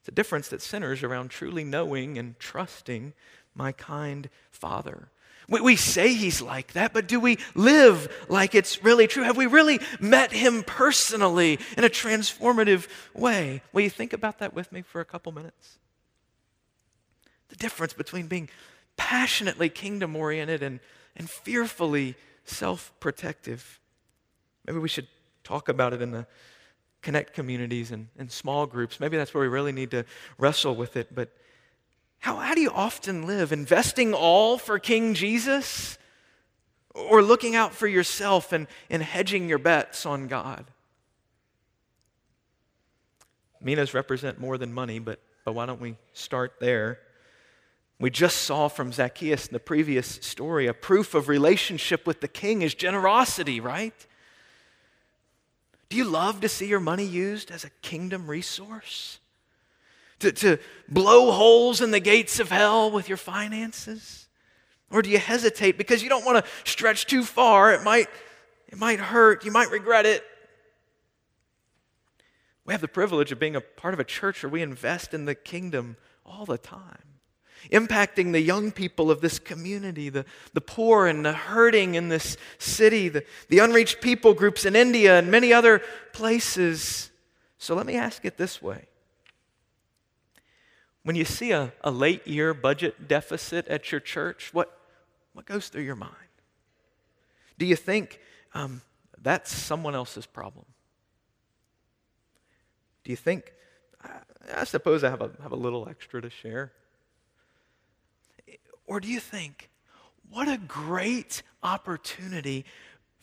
It's 0.00 0.08
a 0.08 0.12
difference 0.12 0.48
that 0.48 0.62
centers 0.62 1.02
around 1.02 1.30
truly 1.30 1.64
knowing 1.64 2.16
and 2.16 2.38
trusting 2.38 3.12
my 3.54 3.72
kind 3.72 4.28
Father. 4.50 5.08
We, 5.48 5.60
we 5.60 5.76
say 5.76 6.14
he's 6.14 6.40
like 6.40 6.72
that, 6.72 6.92
but 6.92 7.06
do 7.06 7.20
we 7.20 7.38
live 7.54 8.26
like 8.28 8.54
it's 8.54 8.82
really 8.82 9.06
true? 9.06 9.22
Have 9.22 9.36
we 9.36 9.46
really 9.46 9.80
met 10.00 10.32
him 10.32 10.62
personally 10.62 11.58
in 11.76 11.84
a 11.84 11.88
transformative 11.88 12.88
way? 13.14 13.62
Will 13.72 13.82
you 13.82 13.90
think 13.90 14.12
about 14.12 14.38
that 14.38 14.54
with 14.54 14.72
me 14.72 14.82
for 14.82 15.00
a 15.00 15.04
couple 15.04 15.32
minutes? 15.32 15.78
The 17.48 17.56
difference 17.56 17.92
between 17.92 18.26
being 18.26 18.48
passionately 18.96 19.68
kingdom 19.68 20.16
oriented 20.16 20.62
and, 20.62 20.80
and 21.16 21.28
fearfully 21.28 22.14
self 22.44 22.92
protective. 23.00 23.80
Maybe 24.66 24.78
we 24.78 24.88
should 24.88 25.08
talk 25.44 25.68
about 25.68 25.92
it 25.92 26.02
in 26.02 26.10
the 26.10 26.26
connect 27.02 27.34
communities 27.34 27.92
and, 27.92 28.08
and 28.18 28.30
small 28.30 28.66
groups. 28.66 28.98
Maybe 28.98 29.16
that's 29.16 29.32
where 29.32 29.42
we 29.42 29.48
really 29.48 29.72
need 29.72 29.92
to 29.92 30.04
wrestle 30.38 30.74
with 30.74 30.96
it. 30.96 31.14
But 31.14 31.30
how, 32.18 32.36
how 32.36 32.54
do 32.54 32.60
you 32.60 32.70
often 32.70 33.26
live? 33.26 33.52
Investing 33.52 34.12
all 34.12 34.58
for 34.58 34.78
King 34.78 35.14
Jesus? 35.14 35.98
Or 36.94 37.22
looking 37.22 37.54
out 37.54 37.74
for 37.74 37.86
yourself 37.86 38.52
and, 38.52 38.66
and 38.88 39.02
hedging 39.02 39.48
your 39.48 39.58
bets 39.58 40.06
on 40.06 40.26
God? 40.26 40.64
Minas 43.60 43.94
represent 43.94 44.40
more 44.40 44.58
than 44.58 44.72
money, 44.72 44.98
but, 44.98 45.20
but 45.44 45.52
why 45.52 45.66
don't 45.66 45.80
we 45.80 45.96
start 46.12 46.54
there? 46.58 46.98
We 47.98 48.10
just 48.10 48.38
saw 48.38 48.68
from 48.68 48.92
Zacchaeus 48.92 49.46
in 49.46 49.52
the 49.52 49.60
previous 49.60 50.06
story 50.22 50.66
a 50.66 50.74
proof 50.74 51.14
of 51.14 51.28
relationship 51.28 52.06
with 52.06 52.20
the 52.20 52.28
king 52.28 52.62
is 52.62 52.74
generosity, 52.74 53.58
right? 53.58 54.06
Do 55.88 55.96
you 55.96 56.04
love 56.04 56.40
to 56.42 56.48
see 56.48 56.66
your 56.66 56.80
money 56.80 57.06
used 57.06 57.50
as 57.50 57.64
a 57.64 57.70
kingdom 57.80 58.28
resource? 58.28 59.20
to, 60.20 60.32
to 60.32 60.58
blow 60.88 61.30
holes 61.30 61.80
in 61.80 61.90
the 61.90 62.00
gates 62.00 62.40
of 62.40 62.50
hell 62.50 62.90
with 62.90 63.08
your 63.08 63.18
finances? 63.18 64.28
Or 64.90 65.02
do 65.02 65.10
you 65.10 65.18
hesitate 65.18 65.76
because 65.76 66.02
you 66.02 66.08
don't 66.08 66.24
want 66.24 66.44
to 66.44 66.50
stretch 66.64 67.06
too 67.06 67.24
far? 67.24 67.72
It 67.72 67.82
might, 67.82 68.08
it 68.68 68.78
might 68.78 69.00
hurt. 69.00 69.44
You 69.44 69.50
might 69.50 69.70
regret 69.70 70.06
it. 70.06 70.24
We 72.64 72.72
have 72.72 72.80
the 72.80 72.88
privilege 72.88 73.30
of 73.30 73.38
being 73.38 73.56
a 73.56 73.60
part 73.60 73.94
of 73.94 74.00
a 74.00 74.04
church 74.04 74.42
where 74.42 74.50
we 74.50 74.62
invest 74.62 75.14
in 75.14 75.24
the 75.24 75.34
kingdom 75.34 75.96
all 76.24 76.44
the 76.44 76.58
time, 76.58 77.05
impacting 77.70 78.32
the 78.32 78.40
young 78.40 78.70
people 78.70 79.10
of 79.10 79.20
this 79.20 79.38
community, 79.38 80.08
the, 80.08 80.24
the 80.52 80.60
poor 80.60 81.06
and 81.06 81.24
the 81.24 81.32
hurting 81.32 81.94
in 81.94 82.08
this 82.08 82.36
city, 82.58 83.08
the, 83.08 83.24
the 83.48 83.58
unreached 83.58 84.00
people 84.00 84.34
groups 84.34 84.64
in 84.64 84.76
India 84.76 85.18
and 85.18 85.30
many 85.30 85.52
other 85.52 85.80
places. 86.12 87.10
So 87.58 87.74
let 87.74 87.86
me 87.86 87.96
ask 87.96 88.24
it 88.24 88.36
this 88.36 88.60
way 88.62 88.86
when 91.06 91.14
you 91.14 91.24
see 91.24 91.52
a, 91.52 91.72
a 91.84 91.90
late 91.92 92.26
year 92.26 92.52
budget 92.52 93.06
deficit 93.06 93.68
at 93.68 93.92
your 93.92 94.00
church, 94.00 94.52
what, 94.52 94.76
what 95.34 95.46
goes 95.46 95.68
through 95.68 95.84
your 95.84 95.94
mind? 95.94 96.12
Do 97.58 97.64
you 97.64 97.76
think 97.76 98.18
um, 98.54 98.82
that's 99.22 99.54
someone 99.54 99.94
else's 99.94 100.26
problem? 100.26 100.64
Do 103.04 103.12
you 103.12 103.16
think, 103.16 103.52
I, 104.02 104.18
I 104.56 104.64
suppose 104.64 105.04
I 105.04 105.10
have 105.10 105.20
a, 105.20 105.30
have 105.44 105.52
a 105.52 105.56
little 105.56 105.88
extra 105.88 106.20
to 106.20 106.28
share? 106.28 106.72
Or 108.86 109.00
do 109.00 109.08
you 109.08 109.20
think, 109.20 109.70
what 110.30 110.48
a 110.48 110.58
great 110.58 111.42
opportunity 111.62 112.64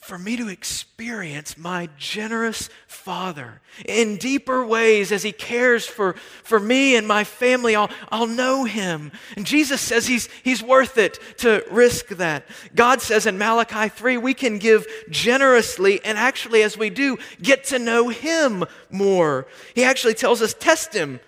for 0.04 0.18
me 0.18 0.36
to 0.36 0.50
experience 0.50 1.58
my 1.58 1.88
generous 1.98 2.70
Father 2.88 3.62
in 3.86 4.18
deeper 4.18 4.66
ways 4.66 5.14
as 5.14 5.24
He 5.24 5.32
cares 5.32 5.86
for, 5.86 6.14
for 6.44 6.60
me 6.60 6.98
and 6.98 7.08
my 7.08 7.24
family. 7.24 7.74
I'll, 7.74 7.90
I'll 8.12 8.28
know 8.28 8.66
Him. 8.66 9.14
And 9.38 9.46
Jesus 9.46 9.80
says 9.80 10.06
he's, 10.06 10.28
he's 10.44 10.62
worth 10.62 10.98
it 10.98 11.20
to 11.38 11.64
risk 11.72 12.08
that. 12.10 12.46
God 12.76 13.02
says 13.02 13.26
in 13.26 13.38
Malachi 13.38 13.88
3, 13.88 14.18
we 14.18 14.34
can 14.34 14.58
give 14.58 14.86
generously, 15.10 16.04
and 16.04 16.18
actually, 16.18 16.64
as 16.64 16.78
we 16.78 16.90
do, 16.90 17.18
get 17.42 17.64
to 17.66 17.80
know 17.80 18.10
Him 18.10 18.66
more. 18.92 19.48
He 19.74 19.86
actually 19.86 20.16
tells 20.16 20.42
us, 20.42 20.54
test 20.54 20.94
Him. 20.94 21.22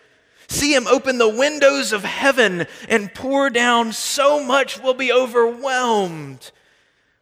See 0.48 0.74
him 0.74 0.88
open 0.88 1.18
the 1.18 1.30
windows 1.30 1.92
of 1.92 2.04
heaven 2.04 2.68
and 2.88 3.14
pour 3.14 3.50
down 3.50 3.94
so 3.94 4.44
much 4.44 4.80
we'll 4.80 4.94
be 4.94 5.12
overwhelmed. 5.12 6.52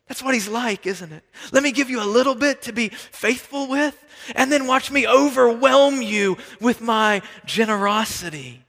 That's 0.07 0.21
what 0.21 0.33
he's 0.33 0.49
like, 0.49 0.85
isn't 0.85 1.11
it? 1.11 1.23
Let 1.51 1.63
me 1.63 1.71
give 1.71 1.89
you 1.89 2.01
a 2.01 2.05
little 2.05 2.35
bit 2.35 2.61
to 2.63 2.73
be 2.73 2.89
faithful 2.89 3.67
with, 3.67 3.97
and 4.35 4.51
then 4.51 4.67
watch 4.67 4.91
me 4.91 5.07
overwhelm 5.07 6.01
you 6.01 6.37
with 6.59 6.81
my 6.81 7.21
generosity. 7.45 8.63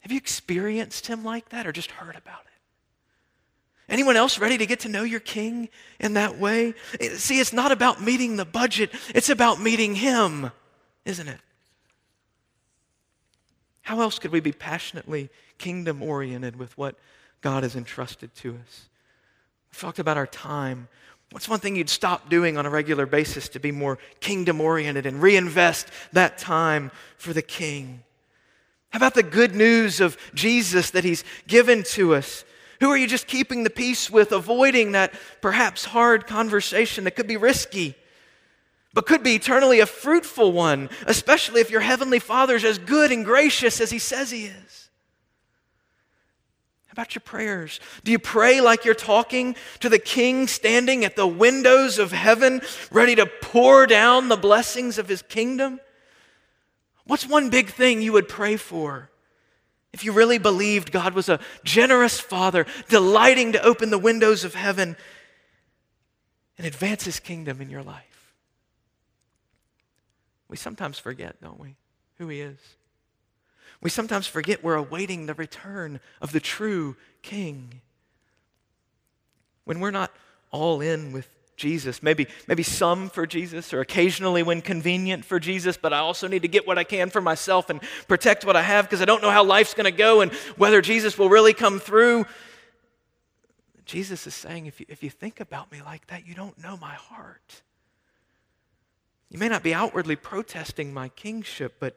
Have 0.00 0.12
you 0.12 0.18
experienced 0.18 1.06
him 1.06 1.24
like 1.24 1.50
that 1.50 1.66
or 1.66 1.72
just 1.72 1.90
heard 1.90 2.16
about 2.16 2.40
it? 2.40 3.92
Anyone 3.92 4.16
else 4.16 4.38
ready 4.38 4.56
to 4.56 4.66
get 4.66 4.80
to 4.80 4.88
know 4.88 5.02
your 5.02 5.20
king 5.20 5.68
in 5.98 6.14
that 6.14 6.38
way? 6.38 6.74
See, 7.16 7.40
it's 7.40 7.52
not 7.52 7.72
about 7.72 8.00
meeting 8.00 8.36
the 8.36 8.44
budget, 8.44 8.94
it's 9.14 9.28
about 9.28 9.60
meeting 9.60 9.96
him, 9.96 10.52
isn't 11.04 11.28
it? 11.28 11.40
How 13.90 14.02
else 14.02 14.20
could 14.20 14.30
we 14.30 14.38
be 14.38 14.52
passionately 14.52 15.30
kingdom 15.58 16.00
oriented 16.00 16.54
with 16.54 16.78
what 16.78 16.94
God 17.40 17.64
has 17.64 17.74
entrusted 17.74 18.32
to 18.36 18.50
us? 18.50 18.88
We've 19.68 19.80
talked 19.80 19.98
about 19.98 20.16
our 20.16 20.28
time. 20.28 20.86
What's 21.32 21.48
one 21.48 21.58
thing 21.58 21.74
you'd 21.74 21.90
stop 21.90 22.30
doing 22.30 22.56
on 22.56 22.66
a 22.66 22.70
regular 22.70 23.04
basis 23.04 23.48
to 23.48 23.58
be 23.58 23.72
more 23.72 23.98
kingdom 24.20 24.60
oriented 24.60 25.06
and 25.06 25.20
reinvest 25.20 25.88
that 26.12 26.38
time 26.38 26.92
for 27.16 27.32
the 27.32 27.42
king? 27.42 28.04
How 28.90 28.98
about 28.98 29.14
the 29.14 29.24
good 29.24 29.56
news 29.56 30.00
of 30.00 30.16
Jesus 30.34 30.92
that 30.92 31.02
he's 31.02 31.24
given 31.48 31.82
to 31.94 32.14
us? 32.14 32.44
Who 32.78 32.90
are 32.90 32.96
you 32.96 33.08
just 33.08 33.26
keeping 33.26 33.64
the 33.64 33.70
peace 33.70 34.08
with, 34.08 34.30
avoiding 34.30 34.92
that 34.92 35.14
perhaps 35.40 35.84
hard 35.84 36.28
conversation 36.28 37.02
that 37.02 37.16
could 37.16 37.26
be 37.26 37.36
risky, 37.36 37.96
but 38.92 39.06
could 39.06 39.22
be 39.22 39.34
eternally 39.34 39.80
a 39.80 39.86
fruitful 39.86 40.52
one, 40.52 40.90
especially 41.06 41.60
if 41.60 41.70
your 41.70 41.80
heavenly 41.80 42.18
Father's 42.18 42.64
as 42.64 42.78
good 42.78 43.12
and 43.12 43.24
gracious 43.24 43.80
as 43.80 43.90
he 43.90 43.98
says 43.98 44.30
he 44.30 44.46
is? 44.46 44.88
How 46.86 46.92
about 46.94 47.14
your 47.14 47.20
prayers? 47.20 47.78
Do 48.02 48.10
you 48.10 48.18
pray 48.18 48.60
like 48.60 48.84
you're 48.84 48.94
talking 48.94 49.54
to 49.78 49.88
the 49.88 50.00
king 50.00 50.48
standing 50.48 51.04
at 51.04 51.14
the 51.14 51.26
windows 51.26 52.00
of 52.00 52.10
heaven, 52.10 52.62
ready 52.90 53.14
to 53.14 53.26
pour 53.26 53.86
down 53.86 54.28
the 54.28 54.36
blessings 54.36 54.98
of 54.98 55.08
his 55.08 55.22
kingdom? 55.22 55.78
What's 57.04 57.28
one 57.28 57.48
big 57.48 57.68
thing 57.68 58.02
you 58.02 58.12
would 58.12 58.28
pray 58.28 58.56
for 58.56 59.08
if 59.92 60.04
you 60.04 60.10
really 60.10 60.38
believed 60.38 60.90
God 60.90 61.14
was 61.14 61.28
a 61.28 61.38
generous 61.62 62.18
father, 62.18 62.66
delighting 62.88 63.52
to 63.52 63.62
open 63.62 63.90
the 63.90 63.98
windows 63.98 64.42
of 64.42 64.54
heaven 64.54 64.96
and 66.58 66.66
advance 66.66 67.04
his 67.04 67.20
kingdom 67.20 67.60
in 67.60 67.70
your 67.70 67.84
life? 67.84 68.09
We 70.50 70.56
sometimes 70.56 70.98
forget, 70.98 71.40
don't 71.40 71.60
we, 71.60 71.76
who 72.18 72.26
he 72.26 72.40
is. 72.40 72.58
We 73.80 73.88
sometimes 73.88 74.26
forget 74.26 74.64
we're 74.64 74.74
awaiting 74.74 75.26
the 75.26 75.34
return 75.34 76.00
of 76.20 76.32
the 76.32 76.40
true 76.40 76.96
King. 77.22 77.80
When 79.64 79.78
we're 79.78 79.92
not 79.92 80.12
all 80.50 80.80
in 80.80 81.12
with 81.12 81.28
Jesus, 81.56 82.02
maybe, 82.02 82.26
maybe 82.48 82.64
some 82.64 83.10
for 83.10 83.26
Jesus 83.26 83.72
or 83.72 83.80
occasionally 83.80 84.42
when 84.42 84.60
convenient 84.60 85.24
for 85.24 85.38
Jesus, 85.38 85.76
but 85.76 85.92
I 85.92 85.98
also 85.98 86.26
need 86.26 86.42
to 86.42 86.48
get 86.48 86.66
what 86.66 86.78
I 86.78 86.84
can 86.84 87.10
for 87.10 87.20
myself 87.20 87.70
and 87.70 87.80
protect 88.08 88.44
what 88.44 88.56
I 88.56 88.62
have 88.62 88.86
because 88.86 89.00
I 89.00 89.04
don't 89.04 89.22
know 89.22 89.30
how 89.30 89.44
life's 89.44 89.74
going 89.74 89.84
to 89.84 89.96
go 89.96 90.20
and 90.20 90.32
whether 90.56 90.82
Jesus 90.82 91.16
will 91.16 91.28
really 91.28 91.54
come 91.54 91.78
through. 91.78 92.26
Jesus 93.84 94.26
is 94.26 94.34
saying, 94.34 94.66
if 94.66 94.80
you, 94.80 94.86
if 94.88 95.04
you 95.04 95.10
think 95.10 95.38
about 95.38 95.70
me 95.70 95.80
like 95.80 96.08
that, 96.08 96.26
you 96.26 96.34
don't 96.34 96.58
know 96.58 96.76
my 96.76 96.94
heart. 96.94 97.62
You 99.30 99.38
may 99.38 99.48
not 99.48 99.62
be 99.62 99.72
outwardly 99.72 100.16
protesting 100.16 100.92
my 100.92 101.08
kingship, 101.08 101.76
but 101.78 101.96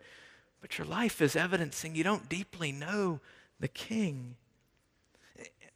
but 0.63 0.77
your 0.77 0.87
life 0.87 1.21
is 1.21 1.35
evidencing 1.35 1.93
you 1.93 2.05
don't 2.05 2.29
deeply 2.29 2.71
know 2.71 3.19
the 3.59 3.67
King. 3.67 4.37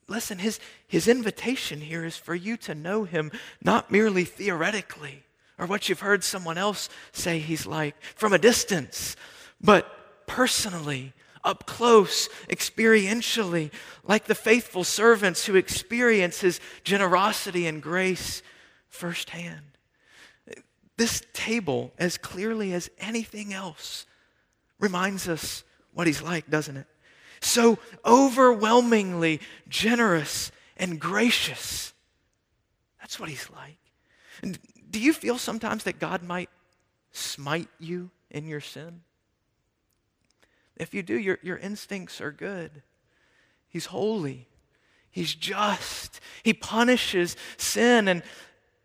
Listen, 0.07 0.39
his, 0.39 0.61
his 0.87 1.09
invitation 1.09 1.81
here 1.81 2.05
is 2.05 2.15
for 2.15 2.33
you 2.33 2.55
to 2.55 2.73
know 2.73 3.03
him 3.03 3.29
not 3.61 3.91
merely 3.91 4.23
theoretically 4.23 5.23
or 5.57 5.65
what 5.65 5.89
you've 5.89 5.99
heard 5.99 6.23
someone 6.23 6.57
else 6.57 6.87
say 7.11 7.39
he's 7.39 7.67
like 7.67 8.01
from 8.01 8.31
a 8.31 8.37
distance, 8.37 9.17
but 9.59 10.25
personally, 10.25 11.11
up 11.43 11.65
close, 11.65 12.29
experientially, 12.47 13.71
like 14.05 14.23
the 14.23 14.35
faithful 14.35 14.85
servants 14.85 15.45
who 15.45 15.55
experience 15.55 16.39
his 16.39 16.61
generosity 16.85 17.67
and 17.67 17.83
grace 17.83 18.41
firsthand. 18.87 19.76
This 20.97 21.21
table, 21.33 21.93
as 21.97 22.17
clearly 22.17 22.73
as 22.73 22.89
anything 22.99 23.53
else, 23.53 24.05
reminds 24.79 25.27
us 25.27 25.63
what 25.93 26.07
he's 26.07 26.21
like, 26.21 26.49
doesn't 26.49 26.77
it? 26.77 26.87
So 27.39 27.77
overwhelmingly 28.05 29.39
generous 29.69 30.51
and 30.75 30.99
gracious. 30.99 31.93
That's 32.99 33.19
what 33.19 33.29
he's 33.29 33.49
like. 33.51 33.77
And 34.41 34.57
do 34.89 34.99
you 34.99 35.13
feel 35.13 35.37
sometimes 35.37 35.83
that 35.83 35.99
God 35.99 36.23
might 36.23 36.49
smite 37.11 37.69
you 37.79 38.09
in 38.31 38.47
your 38.47 38.61
sin? 38.61 39.01
If 40.75 40.93
you 40.93 41.03
do, 41.03 41.17
your, 41.17 41.39
your 41.41 41.57
instincts 41.57 42.21
are 42.21 42.31
good. 42.31 42.83
He's 43.67 43.87
holy. 43.87 44.47
He's 45.09 45.33
just. 45.33 46.19
He 46.43 46.53
punishes 46.53 47.35
sin. 47.57 48.07
And 48.07 48.23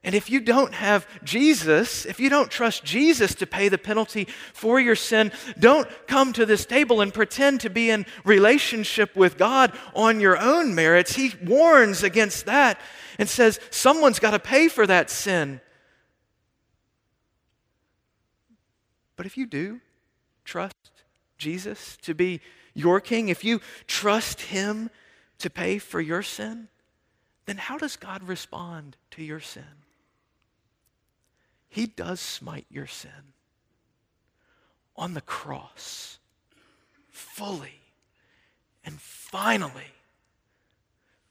and 0.04 0.16
if 0.16 0.28
you 0.28 0.40
don't 0.40 0.74
have 0.74 1.06
Jesus, 1.22 2.04
if 2.06 2.18
you 2.18 2.28
don't 2.28 2.50
trust 2.50 2.82
Jesus 2.82 3.36
to 3.36 3.46
pay 3.46 3.68
the 3.68 3.78
penalty 3.78 4.26
for 4.52 4.80
your 4.80 4.96
sin, 4.96 5.30
don't 5.60 5.88
come 6.08 6.32
to 6.32 6.44
this 6.44 6.66
table 6.66 7.00
and 7.00 7.14
pretend 7.14 7.60
to 7.60 7.70
be 7.70 7.88
in 7.88 8.04
relationship 8.24 9.14
with 9.14 9.38
God 9.38 9.72
on 9.94 10.18
your 10.18 10.36
own 10.36 10.74
merits. 10.74 11.14
He 11.14 11.32
warns 11.44 12.02
against 12.02 12.46
that 12.46 12.80
and 13.16 13.28
says 13.28 13.60
someone's 13.70 14.18
got 14.18 14.32
to 14.32 14.40
pay 14.40 14.66
for 14.66 14.88
that 14.88 15.08
sin. 15.08 15.60
But 19.14 19.26
if 19.26 19.36
you 19.36 19.46
do 19.46 19.80
trust 20.44 20.74
Jesus 21.38 21.96
to 21.98 22.12
be 22.12 22.40
your 22.74 23.00
king, 23.00 23.28
if 23.28 23.44
you 23.44 23.60
trust 23.86 24.40
him 24.40 24.90
to 25.38 25.48
pay 25.48 25.78
for 25.78 26.00
your 26.00 26.22
sin, 26.22 26.66
then 27.46 27.56
how 27.56 27.78
does 27.78 27.94
God 27.94 28.24
respond 28.24 28.96
to 29.12 29.22
your 29.22 29.38
sin? 29.38 29.81
He 31.72 31.86
does 31.86 32.20
smite 32.20 32.66
your 32.68 32.86
sin 32.86 33.32
on 34.94 35.14
the 35.14 35.22
cross 35.22 36.18
fully 37.08 37.80
and 38.84 39.00
finally 39.00 39.94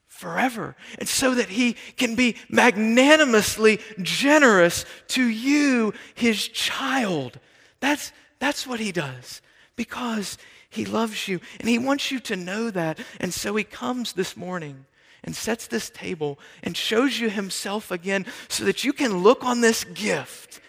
forever. 0.08 0.76
And 0.98 1.08
so 1.08 1.36
that 1.36 1.50
he 1.50 1.74
can 1.96 2.16
be 2.16 2.38
magnanimously 2.50 3.82
generous 4.02 4.84
to 5.10 5.24
you, 5.24 5.94
his 6.16 6.48
child. 6.48 7.40
That's, 7.80 8.12
that's 8.40 8.66
what 8.66 8.80
he 8.80 8.92
does 8.92 9.44
because 9.76 10.40
he 10.72 10.86
loves 10.86 11.28
you 11.28 11.40
and 11.60 11.70
he 11.70 11.78
wants 11.78 12.10
you 12.10 12.20
to 12.22 12.36
know 12.36 12.72
that. 12.72 12.98
And 13.20 13.32
so 13.32 13.56
he 13.56 13.64
comes 13.64 14.14
this 14.14 14.36
morning 14.36 14.88
and 15.24 15.36
sets 15.36 15.68
this 15.68 15.90
table 15.90 16.40
and 16.64 16.76
shows 16.76 17.20
you 17.20 17.30
himself 17.30 17.92
again 17.92 18.26
so 18.48 18.64
that 18.66 18.84
you 18.84 18.94
can 18.94 19.24
look 19.24 19.44
on 19.44 19.62
this 19.62 19.84
gift, 19.84 20.60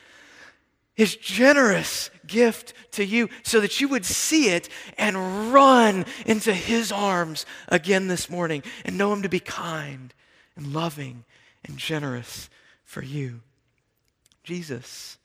his 0.95 1.17
generous 1.17 2.11
gift 2.27 2.75
to 2.93 3.05
you, 3.05 3.29
so 3.43 3.61
that 3.61 3.81
you 3.81 3.88
would 3.88 4.05
see 4.05 4.51
it 4.51 4.69
and 4.99 5.53
run 5.53 6.05
into 6.27 6.53
his 6.53 6.93
arms 6.93 7.47
again 7.69 8.09
this 8.09 8.29
morning 8.29 8.62
and 8.85 8.99
know 8.99 9.12
him 9.12 9.23
to 9.23 9.29
be 9.29 9.41
kind 9.41 10.12
and 10.57 10.73
loving 10.73 11.25
and 11.65 11.79
generous 11.79 12.51
for 12.85 13.03
you. 13.03 13.41
Jesus, 14.45 15.19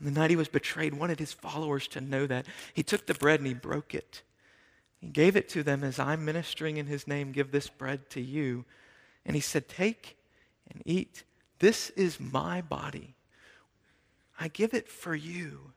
on 0.00 0.06
the 0.06 0.18
night 0.18 0.30
he 0.30 0.36
was 0.36 0.48
betrayed, 0.48 0.94
wanted 0.94 1.18
his 1.18 1.32
followers 1.32 1.86
to 1.88 2.00
know 2.00 2.26
that. 2.26 2.46
He 2.74 2.82
took 2.82 3.06
the 3.06 3.14
bread 3.14 3.40
and 3.40 3.46
he 3.46 3.54
broke 3.54 3.94
it. 3.94 4.22
He 5.00 5.08
gave 5.08 5.34
it 5.34 5.48
to 5.50 5.62
them 5.62 5.82
as 5.82 5.98
I'm 5.98 6.24
ministering 6.24 6.76
in 6.76 6.86
his 6.86 7.06
name, 7.06 7.32
give 7.32 7.50
this 7.50 7.68
bread 7.68 8.10
to 8.10 8.20
you. 8.20 8.64
And 9.24 9.34
he 9.34 9.40
said, 9.40 9.68
Take 9.68 10.18
and 10.70 10.82
eat. 10.84 11.24
This 11.58 11.90
is 11.90 12.20
my 12.20 12.60
body. 12.60 13.14
I 14.38 14.48
give 14.48 14.74
it 14.74 14.88
for 14.88 15.14
you. 15.14 15.72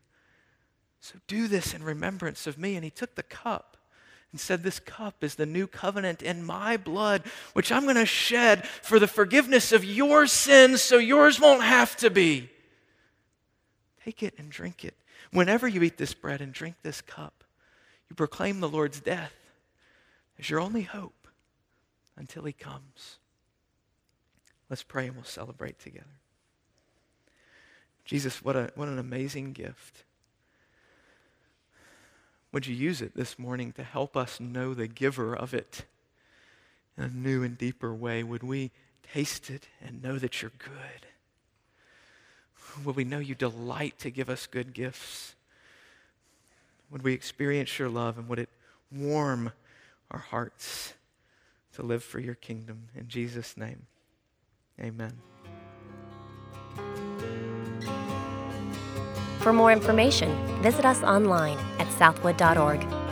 So 1.00 1.16
do 1.28 1.48
this 1.48 1.74
in 1.74 1.84
remembrance 1.84 2.48
of 2.48 2.58
me. 2.58 2.76
And 2.76 2.84
he 2.84 2.90
took 2.90 3.16
the 3.16 3.24
cup 3.24 3.78
and 4.32 4.40
said, 4.40 4.64
This 4.64 4.80
cup 4.80 5.24
is 5.24 5.36
the 5.36 5.46
new 5.46 5.68
covenant 5.68 6.22
in 6.22 6.44
my 6.44 6.76
blood, 6.76 7.24
which 7.54 7.72
I'm 7.72 7.84
going 7.84 7.96
to 7.96 8.06
shed 8.06 8.66
for 8.66 9.00
the 9.00 9.08
forgiveness 9.08 9.72
of 9.72 9.86
your 9.86 10.28
sins 10.28 10.82
so 10.82 10.98
yours 10.98 11.40
won't 11.40 11.64
have 11.64 11.96
to 11.98 12.10
be. 12.10 12.50
Take 14.04 14.22
it 14.22 14.34
and 14.38 14.50
drink 14.50 14.84
it. 14.84 14.96
Whenever 15.32 15.68
you 15.68 15.82
eat 15.84 15.98
this 15.98 16.14
bread 16.14 16.42
and 16.42 16.52
drink 16.52 16.76
this 16.84 17.00
cup, 17.00 17.43
you 18.14 18.16
proclaim 18.16 18.60
the 18.60 18.70
Lord's 18.70 19.00
death 19.00 19.34
as 20.38 20.48
your 20.48 20.60
only 20.60 20.84
hope 20.84 21.28
until 22.16 22.44
he 22.44 22.54
comes. 22.54 23.18
Let's 24.70 24.84
pray 24.84 25.08
and 25.08 25.16
we'll 25.16 25.24
celebrate 25.24 25.80
together. 25.80 26.06
Jesus, 28.06 28.44
what, 28.44 28.56
a, 28.56 28.72
what 28.76 28.88
an 28.88 29.00
amazing 29.00 29.54
gift. 29.54 30.04
Would 32.52 32.68
you 32.68 32.76
use 32.76 33.02
it 33.02 33.16
this 33.16 33.40
morning 33.40 33.72
to 33.72 33.84
help 33.84 34.16
us 34.16 34.40
know 34.40 34.76
the 34.76 34.88
giver 34.88 35.36
of 35.36 35.56
it 35.56 35.86
in 36.96 37.04
a 37.06 37.10
new 37.10 37.42
and 37.42 37.58
deeper 37.58 37.96
way? 37.96 38.22
Would 38.22 38.44
we 38.44 38.70
taste 39.12 39.50
it 39.50 39.70
and 39.84 40.04
know 40.04 40.20
that 40.20 40.40
you're 40.40 40.52
good? 40.60 41.08
Would 42.86 42.96
we 42.96 43.06
know 43.06 43.18
you 43.18 43.34
delight 43.34 43.98
to 44.00 44.12
give 44.12 44.30
us 44.30 44.46
good 44.46 44.74
gifts? 44.76 45.34
Would 46.94 47.02
we 47.02 47.14
experience 47.14 47.80
your 47.80 47.90
love 47.90 48.20
and 48.20 48.30
would 48.30 48.38
it 48.38 48.50
warm 48.92 49.52
our 50.12 50.20
hearts 50.20 50.94
to 51.74 51.82
live 51.82 52.04
for 52.04 52.20
your 52.20 52.36
kingdom? 52.36 52.84
In 52.96 53.08
Jesus' 53.08 53.58
name, 53.58 53.88
amen. 54.80 55.14
For 59.40 59.52
more 59.52 59.72
information, 59.72 60.32
visit 60.62 60.86
us 60.86 61.02
online 61.02 61.58
at 61.80 61.92
southwood.org. 61.94 63.03